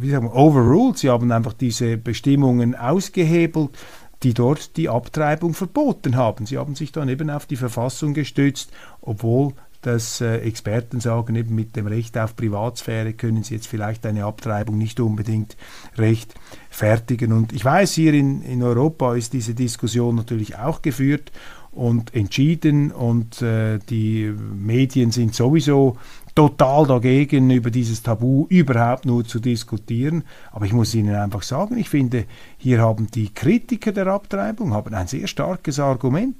wie 0.00 0.10
sagen 0.10 0.26
wir, 0.26 0.34
overruled, 0.34 0.98
sie 0.98 1.10
haben 1.10 1.30
einfach 1.30 1.52
diese 1.52 1.96
Bestimmungen 1.98 2.74
ausgehebelt 2.74 3.76
die 4.22 4.34
dort 4.34 4.76
die 4.76 4.88
Abtreibung 4.88 5.54
verboten 5.54 6.16
haben. 6.16 6.46
Sie 6.46 6.58
haben 6.58 6.74
sich 6.74 6.90
dann 6.90 7.08
eben 7.08 7.30
auf 7.30 7.46
die 7.46 7.56
Verfassung 7.56 8.14
gestützt, 8.14 8.72
obwohl 9.00 9.52
dass 9.86 10.20
äh, 10.20 10.38
Experten 10.38 10.98
sagen, 10.98 11.36
eben 11.36 11.54
mit 11.54 11.76
dem 11.76 11.86
Recht 11.86 12.18
auf 12.18 12.34
Privatsphäre 12.34 13.12
können 13.12 13.44
sie 13.44 13.54
jetzt 13.54 13.68
vielleicht 13.68 14.04
eine 14.04 14.24
Abtreibung 14.24 14.76
nicht 14.76 14.98
unbedingt 14.98 15.56
rechtfertigen. 15.96 17.32
Und 17.32 17.52
ich 17.52 17.64
weiß, 17.64 17.92
hier 17.92 18.12
in, 18.12 18.42
in 18.42 18.64
Europa 18.64 19.14
ist 19.14 19.32
diese 19.32 19.54
Diskussion 19.54 20.16
natürlich 20.16 20.58
auch 20.58 20.82
geführt 20.82 21.30
und 21.70 22.14
entschieden 22.14 22.90
und 22.90 23.42
äh, 23.42 23.78
die 23.78 24.34
Medien 24.56 25.12
sind 25.12 25.34
sowieso 25.34 25.98
total 26.34 26.86
dagegen, 26.86 27.48
über 27.50 27.70
dieses 27.70 28.02
Tabu 28.02 28.46
überhaupt 28.48 29.06
nur 29.06 29.24
zu 29.24 29.38
diskutieren. 29.38 30.24
Aber 30.50 30.66
ich 30.66 30.72
muss 30.72 30.94
Ihnen 30.94 31.14
einfach 31.14 31.42
sagen, 31.42 31.78
ich 31.78 31.88
finde, 31.88 32.24
hier 32.58 32.80
haben 32.80 33.06
die 33.12 33.32
Kritiker 33.32 33.92
der 33.92 34.08
Abtreibung 34.08 34.74
haben 34.74 34.94
ein 34.94 35.06
sehr 35.06 35.28
starkes 35.28 35.78
Argument. 35.78 36.36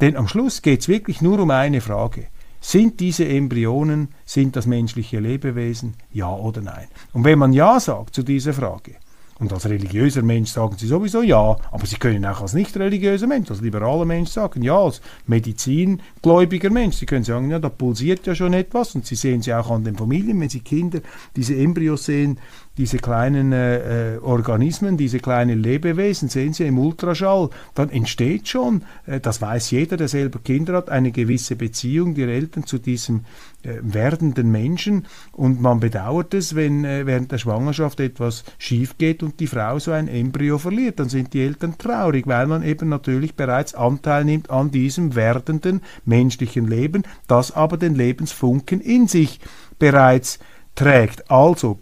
Denn 0.00 0.16
am 0.16 0.26
Schluss 0.26 0.62
geht 0.62 0.80
es 0.80 0.88
wirklich 0.88 1.22
nur 1.22 1.38
um 1.38 1.50
eine 1.50 1.80
Frage. 1.80 2.26
Sind 2.64 3.00
diese 3.00 3.26
Embryonen, 3.26 4.08
sind 4.24 4.54
das 4.54 4.66
menschliche 4.66 5.18
Lebewesen? 5.18 5.94
Ja 6.12 6.32
oder 6.32 6.62
nein? 6.62 6.86
Und 7.12 7.24
wenn 7.24 7.40
man 7.40 7.52
Ja 7.52 7.80
sagt 7.80 8.14
zu 8.14 8.22
dieser 8.22 8.52
Frage, 8.52 8.94
und 9.40 9.52
als 9.52 9.68
religiöser 9.68 10.22
Mensch 10.22 10.52
sagen 10.52 10.76
sie 10.78 10.86
sowieso 10.86 11.20
ja, 11.20 11.56
aber 11.72 11.86
sie 11.86 11.96
können 11.96 12.24
auch 12.24 12.42
als 12.42 12.54
nicht 12.54 12.76
religiöser 12.76 13.26
Mensch, 13.26 13.50
als 13.50 13.60
liberaler 13.60 14.04
Mensch 14.04 14.30
sagen 14.30 14.62
ja, 14.62 14.78
als 14.78 15.00
medizingläubiger 15.26 16.70
Mensch. 16.70 16.96
Sie 16.96 17.06
können 17.06 17.24
sagen, 17.24 17.50
ja, 17.50 17.58
da 17.58 17.68
pulsiert 17.68 18.24
ja 18.28 18.36
schon 18.36 18.52
etwas 18.52 18.94
und 18.94 19.04
sie 19.04 19.16
sehen 19.16 19.42
sie 19.42 19.52
auch 19.52 19.72
an 19.72 19.82
den 19.82 19.96
Familien, 19.96 20.40
wenn 20.40 20.48
sie 20.48 20.60
Kinder 20.60 21.00
diese 21.34 21.56
Embryos 21.56 22.04
sehen, 22.04 22.38
diese 22.78 22.98
kleinen 22.98 23.52
äh, 23.52 24.14
äh, 24.14 24.18
Organismen, 24.18 24.96
diese 24.96 25.18
kleinen 25.18 25.62
Lebewesen, 25.62 26.28
sehen 26.28 26.54
Sie 26.54 26.64
im 26.64 26.78
Ultraschall, 26.78 27.50
dann 27.74 27.90
entsteht 27.90 28.48
schon, 28.48 28.84
äh, 29.06 29.20
das 29.20 29.42
weiß 29.42 29.70
jeder, 29.72 29.98
der 29.98 30.08
selber 30.08 30.38
Kinder 30.38 30.74
hat, 30.74 30.88
eine 30.88 31.12
gewisse 31.12 31.54
Beziehung 31.54 32.14
der 32.14 32.28
Eltern 32.28 32.64
zu 32.64 32.78
diesem 32.78 33.24
äh, 33.62 33.74
werdenden 33.82 34.50
Menschen 34.50 35.06
und 35.32 35.60
man 35.60 35.80
bedauert 35.80 36.32
es, 36.32 36.54
wenn 36.54 36.84
äh, 36.84 37.04
während 37.04 37.30
der 37.30 37.38
Schwangerschaft 37.38 38.00
etwas 38.00 38.42
schief 38.56 38.96
geht 38.96 39.22
und 39.22 39.38
die 39.38 39.46
Frau 39.46 39.78
so 39.78 39.92
ein 39.92 40.08
Embryo 40.08 40.56
verliert, 40.56 40.98
dann 40.98 41.10
sind 41.10 41.34
die 41.34 41.42
Eltern 41.42 41.76
traurig, 41.76 42.26
weil 42.26 42.46
man 42.46 42.62
eben 42.62 42.88
natürlich 42.88 43.34
bereits 43.34 43.74
Anteil 43.74 44.24
nimmt 44.24 44.50
an 44.50 44.70
diesem 44.70 45.14
werdenden 45.14 45.82
menschlichen 46.06 46.66
Leben, 46.66 47.02
das 47.26 47.52
aber 47.52 47.76
den 47.76 47.94
Lebensfunken 47.94 48.80
in 48.80 49.08
sich 49.08 49.40
bereits 49.78 50.38
trägt. 50.74 51.30
Also 51.30 51.78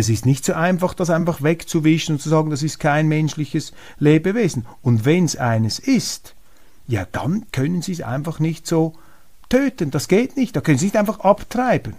es 0.00 0.08
ist 0.08 0.26
nicht 0.26 0.44
so 0.44 0.54
einfach, 0.54 0.94
das 0.94 1.10
einfach 1.10 1.42
wegzuwischen 1.42 2.16
und 2.16 2.20
zu 2.20 2.28
sagen, 2.28 2.50
das 2.50 2.62
ist 2.62 2.78
kein 2.78 3.08
menschliches 3.08 3.72
Lebewesen. 3.98 4.66
Und 4.82 5.04
wenn 5.04 5.24
es 5.24 5.36
eines 5.36 5.78
ist, 5.78 6.34
ja, 6.86 7.06
dann 7.12 7.46
können 7.52 7.82
Sie 7.82 7.92
es 7.92 8.00
einfach 8.00 8.40
nicht 8.40 8.66
so 8.66 8.94
töten. 9.48 9.90
Das 9.90 10.08
geht 10.08 10.36
nicht. 10.36 10.56
Da 10.56 10.60
können 10.60 10.78
Sie 10.78 10.86
es 10.86 10.92
nicht 10.92 11.00
einfach 11.00 11.20
abtreiben 11.20 11.94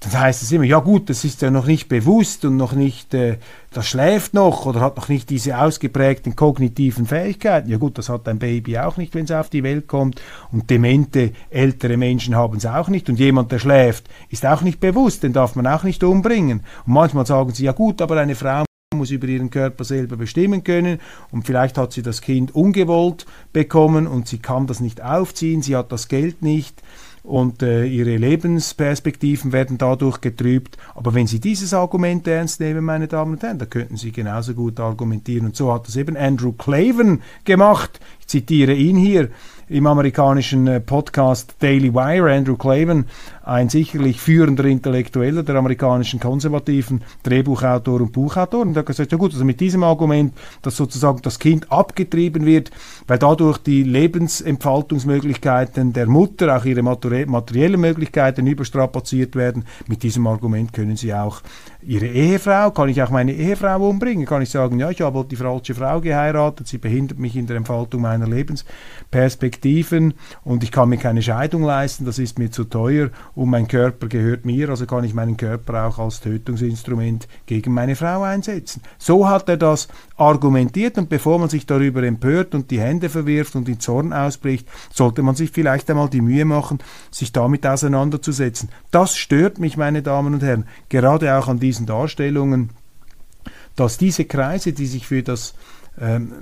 dann 0.00 0.20
heißt 0.20 0.42
es 0.42 0.52
immer, 0.52 0.64
ja 0.64 0.78
gut, 0.78 1.10
das 1.10 1.24
ist 1.24 1.42
ja 1.42 1.50
noch 1.50 1.66
nicht 1.66 1.88
bewusst 1.88 2.44
und 2.44 2.56
noch 2.56 2.72
nicht, 2.72 3.14
äh, 3.14 3.38
das 3.72 3.88
schläft 3.88 4.32
noch 4.32 4.64
oder 4.64 4.80
hat 4.80 4.96
noch 4.96 5.08
nicht 5.08 5.28
diese 5.28 5.58
ausgeprägten 5.58 6.36
kognitiven 6.36 7.04
Fähigkeiten. 7.04 7.68
Ja 7.68 7.78
gut, 7.78 7.98
das 7.98 8.08
hat 8.08 8.28
ein 8.28 8.38
Baby 8.38 8.78
auch 8.78 8.96
nicht, 8.96 9.14
wenn 9.16 9.24
es 9.24 9.32
auf 9.32 9.50
die 9.50 9.64
Welt 9.64 9.88
kommt. 9.88 10.22
Und 10.52 10.70
demente 10.70 11.32
ältere 11.50 11.96
Menschen 11.96 12.36
haben 12.36 12.58
es 12.58 12.66
auch 12.66 12.88
nicht. 12.88 13.08
Und 13.08 13.18
jemand, 13.18 13.50
der 13.50 13.58
schläft, 13.58 14.08
ist 14.30 14.46
auch 14.46 14.62
nicht 14.62 14.78
bewusst, 14.78 15.24
den 15.24 15.32
darf 15.32 15.56
man 15.56 15.66
auch 15.66 15.82
nicht 15.82 16.04
umbringen. 16.04 16.60
Und 16.86 16.92
manchmal 16.92 17.26
sagen 17.26 17.52
sie, 17.52 17.64
ja 17.64 17.72
gut, 17.72 18.00
aber 18.00 18.20
eine 18.20 18.36
Frau 18.36 18.64
muss 18.94 19.10
über 19.10 19.26
ihren 19.26 19.50
Körper 19.50 19.84
selber 19.84 20.16
bestimmen 20.16 20.64
können 20.64 20.98
und 21.30 21.44
vielleicht 21.44 21.76
hat 21.76 21.92
sie 21.92 22.00
das 22.00 22.22
Kind 22.22 22.54
ungewollt 22.54 23.26
bekommen 23.52 24.06
und 24.06 24.26
sie 24.26 24.38
kann 24.38 24.66
das 24.66 24.80
nicht 24.80 25.02
aufziehen, 25.02 25.60
sie 25.60 25.76
hat 25.76 25.92
das 25.92 26.08
Geld 26.08 26.40
nicht 26.40 26.82
und 27.28 27.62
äh, 27.62 27.84
ihre 27.84 28.16
Lebensperspektiven 28.16 29.52
werden 29.52 29.76
dadurch 29.76 30.20
getrübt. 30.20 30.78
Aber 30.94 31.12
wenn 31.14 31.26
Sie 31.26 31.40
dieses 31.40 31.74
Argument 31.74 32.26
ernst 32.26 32.58
nehmen, 32.58 32.84
meine 32.84 33.06
Damen 33.06 33.34
und 33.34 33.42
Herren, 33.42 33.58
da 33.58 33.66
könnten 33.66 33.96
Sie 33.96 34.12
genauso 34.12 34.54
gut 34.54 34.80
argumentieren. 34.80 35.46
Und 35.46 35.54
so 35.54 35.72
hat 35.72 35.86
das 35.86 35.96
eben 35.96 36.16
Andrew 36.16 36.52
Clavin 36.52 37.20
gemacht. 37.44 38.00
Ich 38.20 38.28
zitiere 38.28 38.72
ihn 38.72 38.96
hier 38.96 39.28
im 39.68 39.86
amerikanischen 39.86 40.66
äh, 40.66 40.80
Podcast 40.80 41.56
Daily 41.60 41.92
Wire, 41.92 42.32
Andrew 42.32 42.56
Clavin, 42.56 43.04
ein 43.44 43.68
sicherlich 43.68 44.18
führender 44.20 44.64
Intellektueller 44.64 45.42
der 45.42 45.56
amerikanischen 45.56 46.20
konservativen 46.20 47.02
Drehbuchautor 47.22 48.00
und 48.00 48.12
Buchautor. 48.12 48.62
Und 48.62 48.74
er 48.76 48.80
hat 48.80 48.86
gesagt, 48.86 49.12
ja 49.12 49.18
gut, 49.18 49.32
also 49.32 49.44
mit 49.44 49.60
diesem 49.60 49.82
Argument, 49.82 50.32
dass 50.62 50.76
sozusagen 50.76 51.20
das 51.22 51.38
Kind 51.38 51.70
abgetrieben 51.72 52.46
wird, 52.46 52.70
weil 53.06 53.18
dadurch 53.18 53.58
die 53.58 53.82
Lebensentfaltungsmöglichkeiten 53.82 55.92
der 55.92 56.06
Mutter, 56.06 56.56
auch 56.56 56.64
ihre 56.64 56.82
materiellen 56.82 57.80
Möglichkeiten 57.80 58.46
überstrapaziert 58.46 59.36
werden, 59.36 59.66
mit 59.86 60.02
diesem 60.02 60.26
Argument 60.26 60.72
können 60.72 60.96
sie 60.96 61.12
auch 61.14 61.42
ihre 61.88 62.06
Ehefrau, 62.06 62.70
kann 62.70 62.90
ich 62.90 63.02
auch 63.02 63.08
meine 63.08 63.32
Ehefrau 63.32 63.88
umbringen? 63.88 64.26
Kann 64.26 64.42
ich 64.42 64.50
sagen, 64.50 64.78
ja, 64.78 64.90
ich 64.90 65.00
habe 65.00 65.24
die 65.24 65.36
falsche 65.36 65.74
Frau 65.74 66.02
geheiratet, 66.02 66.68
sie 66.68 66.76
behindert 66.76 67.18
mich 67.18 67.34
in 67.34 67.46
der 67.46 67.56
Entfaltung 67.56 68.02
meiner 68.02 68.28
Lebensperspektiven 68.28 70.12
und 70.44 70.62
ich 70.62 70.70
kann 70.70 70.90
mir 70.90 70.98
keine 70.98 71.22
Scheidung 71.22 71.62
leisten, 71.62 72.04
das 72.04 72.18
ist 72.18 72.38
mir 72.38 72.50
zu 72.50 72.64
teuer 72.64 73.08
und 73.34 73.48
mein 73.48 73.68
Körper 73.68 74.06
gehört 74.08 74.44
mir, 74.44 74.68
also 74.68 74.84
kann 74.84 75.02
ich 75.02 75.14
meinen 75.14 75.38
Körper 75.38 75.86
auch 75.86 75.98
als 75.98 76.20
Tötungsinstrument 76.20 77.26
gegen 77.46 77.72
meine 77.72 77.96
Frau 77.96 78.22
einsetzen. 78.22 78.82
So 78.98 79.26
hat 79.26 79.48
er 79.48 79.56
das 79.56 79.88
argumentiert 80.18 80.98
und 80.98 81.08
bevor 81.08 81.38
man 81.38 81.48
sich 81.48 81.64
darüber 81.64 82.02
empört 82.02 82.54
und 82.54 82.70
die 82.70 82.80
Hände 82.80 83.08
verwirft 83.08 83.56
und 83.56 83.66
in 83.66 83.80
Zorn 83.80 84.12
ausbricht, 84.12 84.68
sollte 84.92 85.22
man 85.22 85.36
sich 85.36 85.52
vielleicht 85.52 85.88
einmal 85.88 86.10
die 86.10 86.20
Mühe 86.20 86.44
machen, 86.44 86.80
sich 87.10 87.32
damit 87.32 87.66
auseinanderzusetzen. 87.66 88.68
Das 88.90 89.16
stört 89.16 89.58
mich, 89.58 89.78
meine 89.78 90.02
Damen 90.02 90.34
und 90.34 90.42
Herren, 90.42 90.66
gerade 90.90 91.34
auch 91.34 91.48
an 91.48 91.60
diesen 91.78 91.86
Darstellungen, 91.86 92.70
dass 93.76 93.98
diese 93.98 94.24
Kreise, 94.24 94.72
die 94.72 94.86
sich 94.86 95.06
für 95.06 95.22
das 95.22 95.54
ähm, 96.00 96.32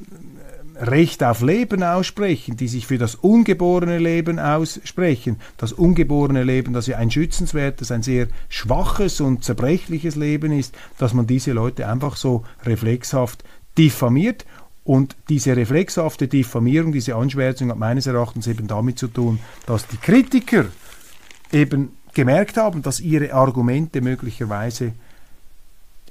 Recht 0.79 1.23
auf 1.23 1.41
Leben 1.41 1.83
aussprechen, 1.83 2.57
die 2.57 2.69
sich 2.69 2.87
für 2.87 2.99
das 2.99 3.15
ungeborene 3.15 3.99
Leben 3.99 4.39
aussprechen, 4.39 5.37
das 5.57 5.73
ungeborene 5.73 6.45
Leben, 6.45 6.73
das 6.73 6.87
ja 6.87 6.99
ein 6.99 7.11
schützenswertes, 7.11 7.91
ein 7.91 8.03
sehr 8.03 8.29
schwaches 8.49 9.21
und 9.21 9.45
zerbrechliches 9.45 10.17
Leben 10.17 10.53
ist, 10.53 10.75
dass 10.99 11.15
man 11.15 11.27
diese 11.27 11.53
Leute 11.53 11.89
einfach 11.89 12.17
so 12.17 12.45
reflexhaft 12.65 13.45
diffamiert. 13.79 14.45
Und 14.85 15.17
diese 15.29 15.57
reflexhafte 15.57 16.29
Diffamierung, 16.29 16.93
diese 16.93 17.17
Anschwärzung 17.17 17.71
hat 17.71 17.79
meines 17.79 18.07
Erachtens 18.07 18.47
eben 18.47 18.69
damit 18.69 18.99
zu 18.99 19.09
tun, 19.09 19.41
dass 19.67 19.89
die 19.89 19.97
Kritiker 19.97 20.67
eben 21.53 21.91
gemerkt 22.15 22.57
haben, 22.57 22.83
dass 22.83 23.01
ihre 23.01 23.33
Argumente 23.35 24.01
möglicherweise 24.01 24.93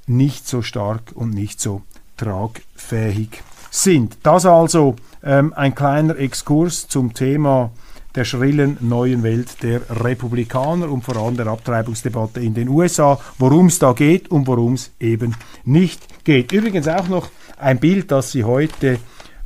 nicht 0.06 0.46
so 0.46 0.62
stark 0.62 1.12
und 1.14 1.30
nicht 1.30 1.60
so 1.60 1.82
tragfähig 2.16 3.42
sind. 3.70 4.18
Das 4.22 4.46
also 4.46 4.96
ähm, 5.22 5.52
ein 5.54 5.74
kleiner 5.74 6.16
Exkurs 6.16 6.88
zum 6.88 7.14
Thema 7.14 7.70
der 8.14 8.24
schrillen 8.24 8.78
neuen 8.80 9.22
Welt 9.22 9.62
der 9.62 9.82
Republikaner 9.90 10.90
und 10.90 11.02
vor 11.02 11.16
allem 11.16 11.36
der 11.36 11.48
Abtreibungsdebatte 11.48 12.40
in 12.40 12.54
den 12.54 12.68
USA, 12.68 13.20
worum 13.38 13.66
es 13.66 13.78
da 13.78 13.92
geht 13.92 14.30
und 14.30 14.46
worum 14.46 14.72
es 14.74 14.90
eben 14.98 15.36
nicht 15.64 16.24
geht. 16.24 16.50
Übrigens 16.52 16.88
auch 16.88 17.08
noch 17.08 17.28
ein 17.58 17.78
Bild, 17.78 18.10
das 18.10 18.32
Sie 18.32 18.44
heute 18.44 18.98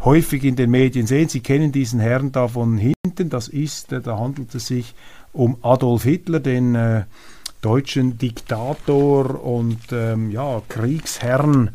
häufig 0.05 0.45
in 0.45 0.57
den 0.57 0.71
Medien 0.71 1.07
sehen. 1.07 1.29
Sie 1.29 1.41
kennen 1.41 1.73
diesen 1.73 2.01
Herrn 2.01 2.33
da 2.33 2.49
von 2.49 2.79
hinten. 2.79 3.29
Das 3.29 3.49
ist, 3.49 3.93
äh, 3.93 4.01
da 4.01 4.19
handelt 4.19 4.55
es 4.55 4.69
sich 4.69 4.95
um 5.33 5.57
Adolf 5.63 6.05
Hitler, 6.05 6.41
den 6.41 6.75
äh, 6.75 7.05
deutschen 7.61 8.19
Diktator 8.19 9.43
und 9.43 9.79
ähm, 9.93 10.31
ja, 10.31 10.63
Kriegsherrn 10.69 11.71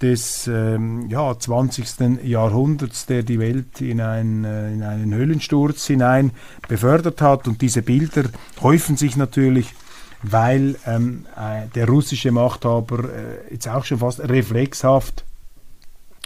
des 0.00 0.46
ähm, 0.46 1.08
ja, 1.08 1.38
20. 1.38 2.22
Jahrhunderts, 2.22 3.06
der 3.06 3.22
die 3.22 3.38
Welt 3.38 3.80
in, 3.80 4.00
ein, 4.00 4.44
äh, 4.44 4.72
in 4.72 4.82
einen 4.82 5.14
Höhlensturz 5.14 5.86
hinein 5.86 6.32
befördert 6.68 7.22
hat. 7.22 7.48
Und 7.48 7.62
diese 7.62 7.82
Bilder 7.82 8.24
häufen 8.60 8.96
sich 8.96 9.16
natürlich, 9.16 9.74
weil 10.22 10.76
ähm, 10.86 11.26
äh, 11.36 11.66
der 11.74 11.88
russische 11.88 12.30
Machthaber 12.30 13.04
äh, 13.04 13.52
jetzt 13.52 13.68
auch 13.68 13.84
schon 13.84 13.98
fast 13.98 14.20
reflexhaft 14.20 15.24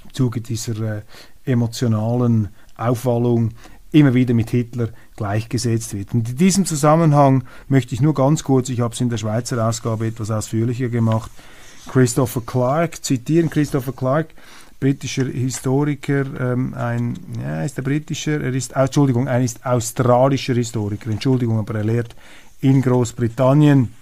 im 0.04 0.14
Zuge 0.14 0.40
dieser 0.40 0.98
äh, 0.98 1.02
emotionalen 1.44 2.48
Aufwallung 2.76 3.50
immer 3.92 4.14
wieder 4.14 4.34
mit 4.34 4.50
Hitler 4.50 4.90
gleichgesetzt 5.16 5.94
wird. 5.94 6.14
Und 6.14 6.28
in 6.28 6.36
diesem 6.36 6.64
Zusammenhang 6.64 7.44
möchte 7.68 7.94
ich 7.94 8.00
nur 8.00 8.14
ganz 8.14 8.44
kurz, 8.44 8.68
ich 8.68 8.80
habe 8.80 8.94
es 8.94 9.00
in 9.00 9.10
der 9.10 9.18
Schweizer 9.18 9.66
Ausgabe 9.66 10.06
etwas 10.06 10.30
ausführlicher 10.30 10.88
gemacht, 10.88 11.30
Christopher 11.88 12.42
Clark 12.42 13.04
zitieren. 13.04 13.50
Christopher 13.50 13.92
Clark, 13.92 14.28
britischer 14.78 15.26
Historiker, 15.26 16.24
ähm, 16.38 16.74
ein, 16.74 17.18
ja, 17.42 17.64
ist 17.64 17.76
der 17.76 17.82
britischer, 17.82 18.40
er 18.40 18.54
ist, 18.54 18.72
Entschuldigung, 18.72 19.28
ein 19.28 19.42
ist 19.42 19.64
australischer 19.64 20.54
Historiker, 20.54 21.10
Entschuldigung, 21.10 21.58
aber 21.58 21.76
er 21.76 21.84
lehrt 21.84 22.14
in 22.60 22.82
Großbritannien 22.82 23.92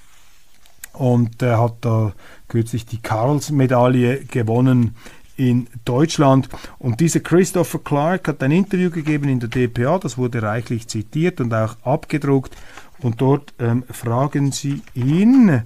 und 0.92 1.40
er 1.42 1.60
hat 1.60 1.76
da 1.82 2.12
kürzlich 2.48 2.86
die 2.86 3.00
Karls-Medaille 3.00 4.24
gewonnen 4.24 4.96
in 5.38 5.68
Deutschland. 5.84 6.48
Und 6.78 7.00
dieser 7.00 7.20
Christopher 7.20 7.78
Clark 7.78 8.28
hat 8.28 8.42
ein 8.42 8.52
Interview 8.52 8.90
gegeben 8.90 9.28
in 9.28 9.40
der 9.40 9.48
DPA, 9.48 9.98
das 9.98 10.18
wurde 10.18 10.42
reichlich 10.42 10.88
zitiert 10.88 11.40
und 11.40 11.54
auch 11.54 11.76
abgedruckt. 11.82 12.54
Und 13.00 13.20
dort 13.20 13.54
ähm, 13.58 13.84
fragen 13.90 14.52
sie 14.52 14.82
ihn, 14.94 15.62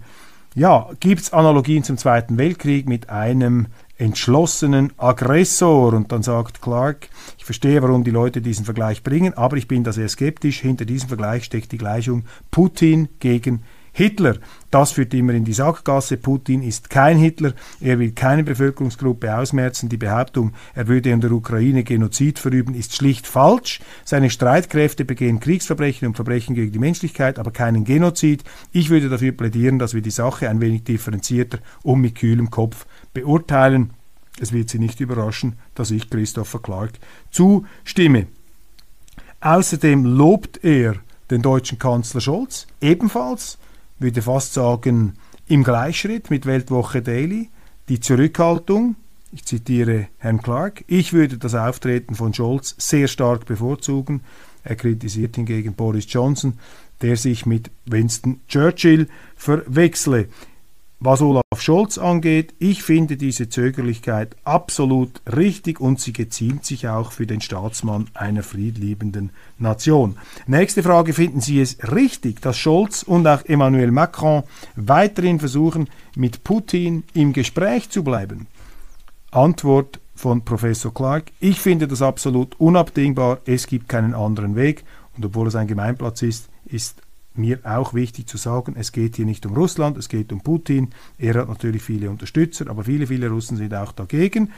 ja, 0.54 0.90
gibt 1.00 1.22
es 1.22 1.32
Analogien 1.32 1.82
zum 1.82 1.96
Zweiten 1.96 2.36
Weltkrieg 2.36 2.86
mit 2.86 3.08
einem 3.08 3.68
entschlossenen 3.96 4.92
Aggressor? 4.98 5.94
Und 5.94 6.12
dann 6.12 6.22
sagt 6.22 6.60
Clark, 6.60 7.08
ich 7.38 7.46
verstehe, 7.46 7.82
warum 7.82 8.04
die 8.04 8.10
Leute 8.10 8.42
diesen 8.42 8.66
Vergleich 8.66 9.02
bringen, 9.02 9.32
aber 9.32 9.56
ich 9.56 9.66
bin 9.66 9.82
da 9.82 9.92
sehr 9.92 10.10
skeptisch. 10.10 10.60
Hinter 10.60 10.84
diesem 10.84 11.08
Vergleich 11.08 11.44
steckt 11.44 11.72
die 11.72 11.78
Gleichung 11.78 12.24
Putin 12.50 13.08
gegen 13.18 13.62
Hitler. 13.92 14.36
Das 14.70 14.92
führt 14.92 15.12
immer 15.12 15.34
in 15.34 15.44
die 15.44 15.52
Sackgasse. 15.52 16.16
Putin 16.16 16.62
ist 16.62 16.88
kein 16.88 17.18
Hitler. 17.18 17.52
Er 17.80 17.98
will 17.98 18.12
keine 18.12 18.42
Bevölkerungsgruppe 18.42 19.36
ausmerzen. 19.36 19.90
Die 19.90 19.98
Behauptung, 19.98 20.52
er 20.74 20.88
würde 20.88 21.10
in 21.10 21.20
der 21.20 21.32
Ukraine 21.32 21.84
Genozid 21.84 22.38
verüben, 22.38 22.74
ist 22.74 22.96
schlicht 22.96 23.26
falsch. 23.26 23.80
Seine 24.04 24.30
Streitkräfte 24.30 25.04
begehen 25.04 25.40
Kriegsverbrechen 25.40 26.08
und 26.08 26.14
Verbrechen 26.14 26.54
gegen 26.54 26.72
die 26.72 26.78
Menschlichkeit, 26.78 27.38
aber 27.38 27.50
keinen 27.50 27.84
Genozid. 27.84 28.44
Ich 28.72 28.88
würde 28.88 29.10
dafür 29.10 29.32
plädieren, 29.32 29.78
dass 29.78 29.92
wir 29.92 30.02
die 30.02 30.10
Sache 30.10 30.48
ein 30.48 30.62
wenig 30.62 30.84
differenzierter 30.84 31.58
und 31.82 32.00
mit 32.00 32.14
kühlem 32.14 32.50
Kopf 32.50 32.86
beurteilen. 33.12 33.90
Es 34.40 34.52
wird 34.52 34.70
Sie 34.70 34.78
nicht 34.78 35.00
überraschen, 35.00 35.58
dass 35.74 35.90
ich 35.90 36.08
Christopher 36.08 36.60
Clark 36.60 36.92
zustimme. 37.30 38.26
Außerdem 39.42 40.06
lobt 40.06 40.64
er 40.64 40.94
den 41.30 41.42
deutschen 41.42 41.78
Kanzler 41.78 42.20
Scholz 42.20 42.66
ebenfalls 42.80 43.58
würde 44.02 44.22
fast 44.22 44.52
sagen, 44.52 45.14
im 45.46 45.64
Gleichschritt 45.64 46.30
mit 46.30 46.46
Weltwoche 46.46 47.02
Daily, 47.02 47.50
die 47.88 48.00
Zurückhaltung, 48.00 48.96
ich 49.32 49.44
zitiere 49.44 50.08
Herrn 50.18 50.42
Clark, 50.42 50.84
ich 50.88 51.12
würde 51.12 51.38
das 51.38 51.54
Auftreten 51.54 52.14
von 52.14 52.34
Scholz 52.34 52.74
sehr 52.78 53.08
stark 53.08 53.46
bevorzugen. 53.46 54.22
Er 54.62 54.76
kritisiert 54.76 55.36
hingegen 55.36 55.74
Boris 55.74 56.06
Johnson, 56.08 56.58
der 57.00 57.16
sich 57.16 57.46
mit 57.46 57.70
Winston 57.86 58.40
Churchill 58.48 59.08
verwechsle. 59.36 60.28
Was 61.04 61.20
Olaf 61.20 61.42
Scholz 61.56 61.98
angeht, 61.98 62.54
ich 62.60 62.84
finde 62.84 63.16
diese 63.16 63.48
Zögerlichkeit 63.48 64.36
absolut 64.44 65.20
richtig 65.26 65.80
und 65.80 65.98
sie 65.98 66.12
geziemt 66.12 66.64
sich 66.64 66.86
auch 66.86 67.10
für 67.10 67.26
den 67.26 67.40
Staatsmann 67.40 68.06
einer 68.14 68.44
friedliebenden 68.44 69.30
Nation. 69.58 70.16
Nächste 70.46 70.84
Frage, 70.84 71.12
finden 71.12 71.40
Sie 71.40 71.60
es 71.60 71.76
richtig, 71.92 72.40
dass 72.40 72.56
Scholz 72.56 73.02
und 73.02 73.26
auch 73.26 73.44
Emmanuel 73.46 73.90
Macron 73.90 74.44
weiterhin 74.76 75.40
versuchen, 75.40 75.88
mit 76.14 76.44
Putin 76.44 77.02
im 77.14 77.32
Gespräch 77.32 77.90
zu 77.90 78.04
bleiben? 78.04 78.46
Antwort 79.32 79.98
von 80.14 80.44
Professor 80.44 80.94
Clark, 80.94 81.32
ich 81.40 81.58
finde 81.58 81.88
das 81.88 82.00
absolut 82.00 82.54
unabdingbar, 82.60 83.40
es 83.44 83.66
gibt 83.66 83.88
keinen 83.88 84.14
anderen 84.14 84.54
Weg 84.54 84.84
und 85.16 85.26
obwohl 85.26 85.48
es 85.48 85.56
ein 85.56 85.66
Gemeinplatz 85.66 86.22
ist, 86.22 86.48
ist 86.64 87.02
mir 87.34 87.60
auch 87.64 87.94
wichtig 87.94 88.26
zu 88.26 88.36
sagen, 88.36 88.74
es 88.78 88.92
geht 88.92 89.16
hier 89.16 89.24
nicht 89.24 89.46
um 89.46 89.54
Russland, 89.54 89.96
es 89.96 90.08
geht 90.08 90.32
um 90.32 90.40
Putin. 90.40 90.90
Er 91.18 91.34
hat 91.34 91.48
natürlich 91.48 91.82
viele 91.82 92.10
Unterstützer, 92.10 92.68
aber 92.68 92.84
viele, 92.84 93.06
viele 93.06 93.28
Russen 93.28 93.56
sind 93.56 93.74
auch 93.74 93.92
dagegen 93.92 94.50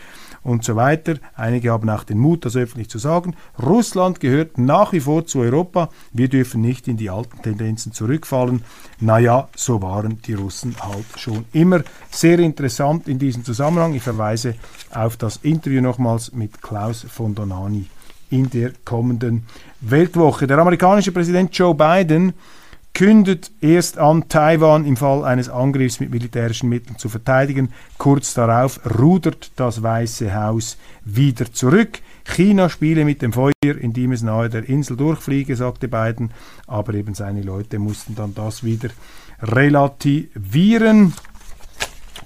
und 0.42 0.64
so 0.64 0.76
weiter. 0.76 1.14
Einige 1.34 1.72
haben 1.72 1.88
auch 1.88 2.04
den 2.04 2.18
Mut, 2.18 2.44
das 2.44 2.56
öffentlich 2.56 2.88
zu 2.90 2.98
sagen. 2.98 3.34
Russland 3.62 4.20
gehört 4.20 4.58
nach 4.58 4.92
wie 4.92 5.00
vor 5.00 5.26
zu 5.26 5.40
Europa. 5.40 5.88
Wir 6.12 6.28
dürfen 6.28 6.60
nicht 6.60 6.88
in 6.88 6.96
die 6.96 7.10
alten 7.10 7.42
Tendenzen 7.42 7.92
zurückfallen. 7.92 8.62
Naja, 9.00 9.48
so 9.56 9.82
waren 9.82 10.20
die 10.22 10.34
Russen 10.34 10.74
halt 10.80 11.06
schon 11.16 11.44
immer. 11.52 11.82
Sehr 12.10 12.38
interessant 12.38 13.08
in 13.08 13.18
diesem 13.18 13.44
Zusammenhang. 13.44 13.94
Ich 13.94 14.02
verweise 14.02 14.54
auf 14.92 15.16
das 15.16 15.36
Interview 15.38 15.80
nochmals 15.80 16.32
mit 16.32 16.62
Klaus 16.62 17.06
von 17.08 17.34
Donani 17.34 17.86
in 18.30 18.50
der 18.50 18.72
kommenden 18.84 19.46
Weltwoche. 19.80 20.46
Der 20.46 20.58
amerikanische 20.58 21.12
Präsident 21.12 21.56
Joe 21.56 21.74
Biden 21.74 22.32
kündet 22.94 23.50
erst 23.60 23.98
an, 23.98 24.28
Taiwan 24.28 24.86
im 24.86 24.96
Fall 24.96 25.24
eines 25.24 25.48
Angriffs 25.48 25.98
mit 25.98 26.10
militärischen 26.10 26.68
Mitteln 26.68 26.96
zu 26.96 27.08
verteidigen. 27.08 27.72
Kurz 27.98 28.34
darauf 28.34 28.80
rudert 28.98 29.50
das 29.56 29.82
Weiße 29.82 30.34
Haus 30.34 30.78
wieder 31.04 31.52
zurück. 31.52 31.98
China 32.24 32.68
spiele 32.68 33.04
mit 33.04 33.20
dem 33.20 33.32
Feuer, 33.32 33.52
indem 33.62 34.12
es 34.12 34.22
nahe 34.22 34.48
der 34.48 34.68
Insel 34.68 34.96
durchfliege, 34.96 35.56
sagte 35.56 35.88
Biden, 35.88 36.30
aber 36.66 36.94
eben 36.94 37.14
seine 37.14 37.42
Leute 37.42 37.78
mussten 37.78 38.14
dann 38.14 38.34
das 38.34 38.62
wieder 38.62 38.88
relativieren. 39.42 41.12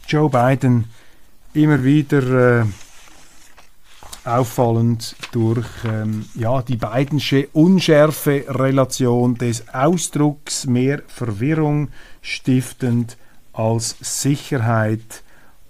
Joe 0.07 0.31
Biden 0.31 0.85
immer 1.55 1.83
wieder 1.83 2.61
äh, 2.61 2.65
auffallend 4.29 5.17
durch 5.33 5.67
ähm, 5.85 6.27
ja, 6.35 6.63
die 6.63 6.77
beidensche 6.77 7.49
unschärfe 7.53 8.45
Relation 8.49 9.35
des 9.35 9.73
Ausdrucks 9.73 10.67
mehr 10.67 11.03
Verwirrung 11.07 11.89
stiftend 12.21 13.17
als 13.53 13.97
Sicherheit 14.01 15.23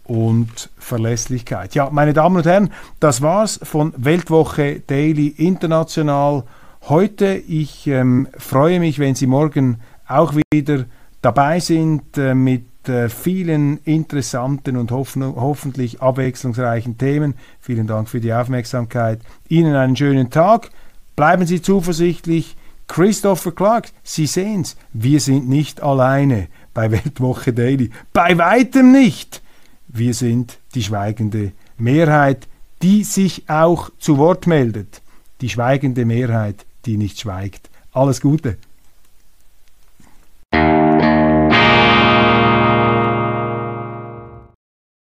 und 0.04 0.70
Verlässlichkeit. 0.78 1.74
Ja, 1.74 1.90
meine 1.90 2.12
Damen 2.12 2.36
und 2.36 2.46
Herren, 2.46 2.70
das 3.00 3.22
war's 3.22 3.60
von 3.62 3.92
Weltwoche 3.96 4.80
Daily 4.80 5.28
International 5.28 6.44
heute. 6.88 7.36
Ich 7.46 7.86
ähm, 7.86 8.28
freue 8.36 8.80
mich, 8.80 8.98
wenn 8.98 9.14
Sie 9.14 9.26
morgen 9.26 9.80
auch 10.06 10.34
wieder 10.52 10.86
dabei 11.20 11.60
sind 11.60 12.16
äh, 12.16 12.34
mit 12.34 12.64
äh, 12.88 13.08
vielen 13.08 13.78
interessanten 13.84 14.76
und 14.76 14.90
hoffen, 14.90 15.22
hoffentlich 15.22 16.00
abwechslungsreichen 16.00 16.98
Themen. 16.98 17.34
Vielen 17.60 17.86
Dank 17.86 18.08
für 18.08 18.20
die 18.20 18.32
Aufmerksamkeit. 18.32 19.20
Ihnen 19.48 19.74
einen 19.74 19.96
schönen 19.96 20.30
Tag. 20.30 20.70
Bleiben 21.16 21.46
Sie 21.46 21.62
zuversichtlich. 21.62 22.56
Christopher 22.86 23.52
Clark, 23.52 23.90
Sie 24.02 24.26
sehen's, 24.26 24.76
wir 24.92 25.20
sind 25.20 25.48
nicht 25.48 25.82
alleine 25.82 26.48
bei 26.72 26.90
Weltwoche 26.90 27.52
Daily. 27.52 27.90
Bei 28.12 28.36
weitem 28.38 28.92
nicht. 28.92 29.42
Wir 29.88 30.14
sind 30.14 30.58
die 30.74 30.82
schweigende 30.82 31.52
Mehrheit, 31.76 32.48
die 32.82 33.04
sich 33.04 33.48
auch 33.48 33.90
zu 33.98 34.18
Wort 34.18 34.46
meldet. 34.46 35.02
Die 35.40 35.48
schweigende 35.48 36.04
Mehrheit, 36.04 36.66
die 36.86 36.96
nicht 36.96 37.20
schweigt. 37.20 37.70
Alles 37.92 38.20
Gute. 38.20 38.56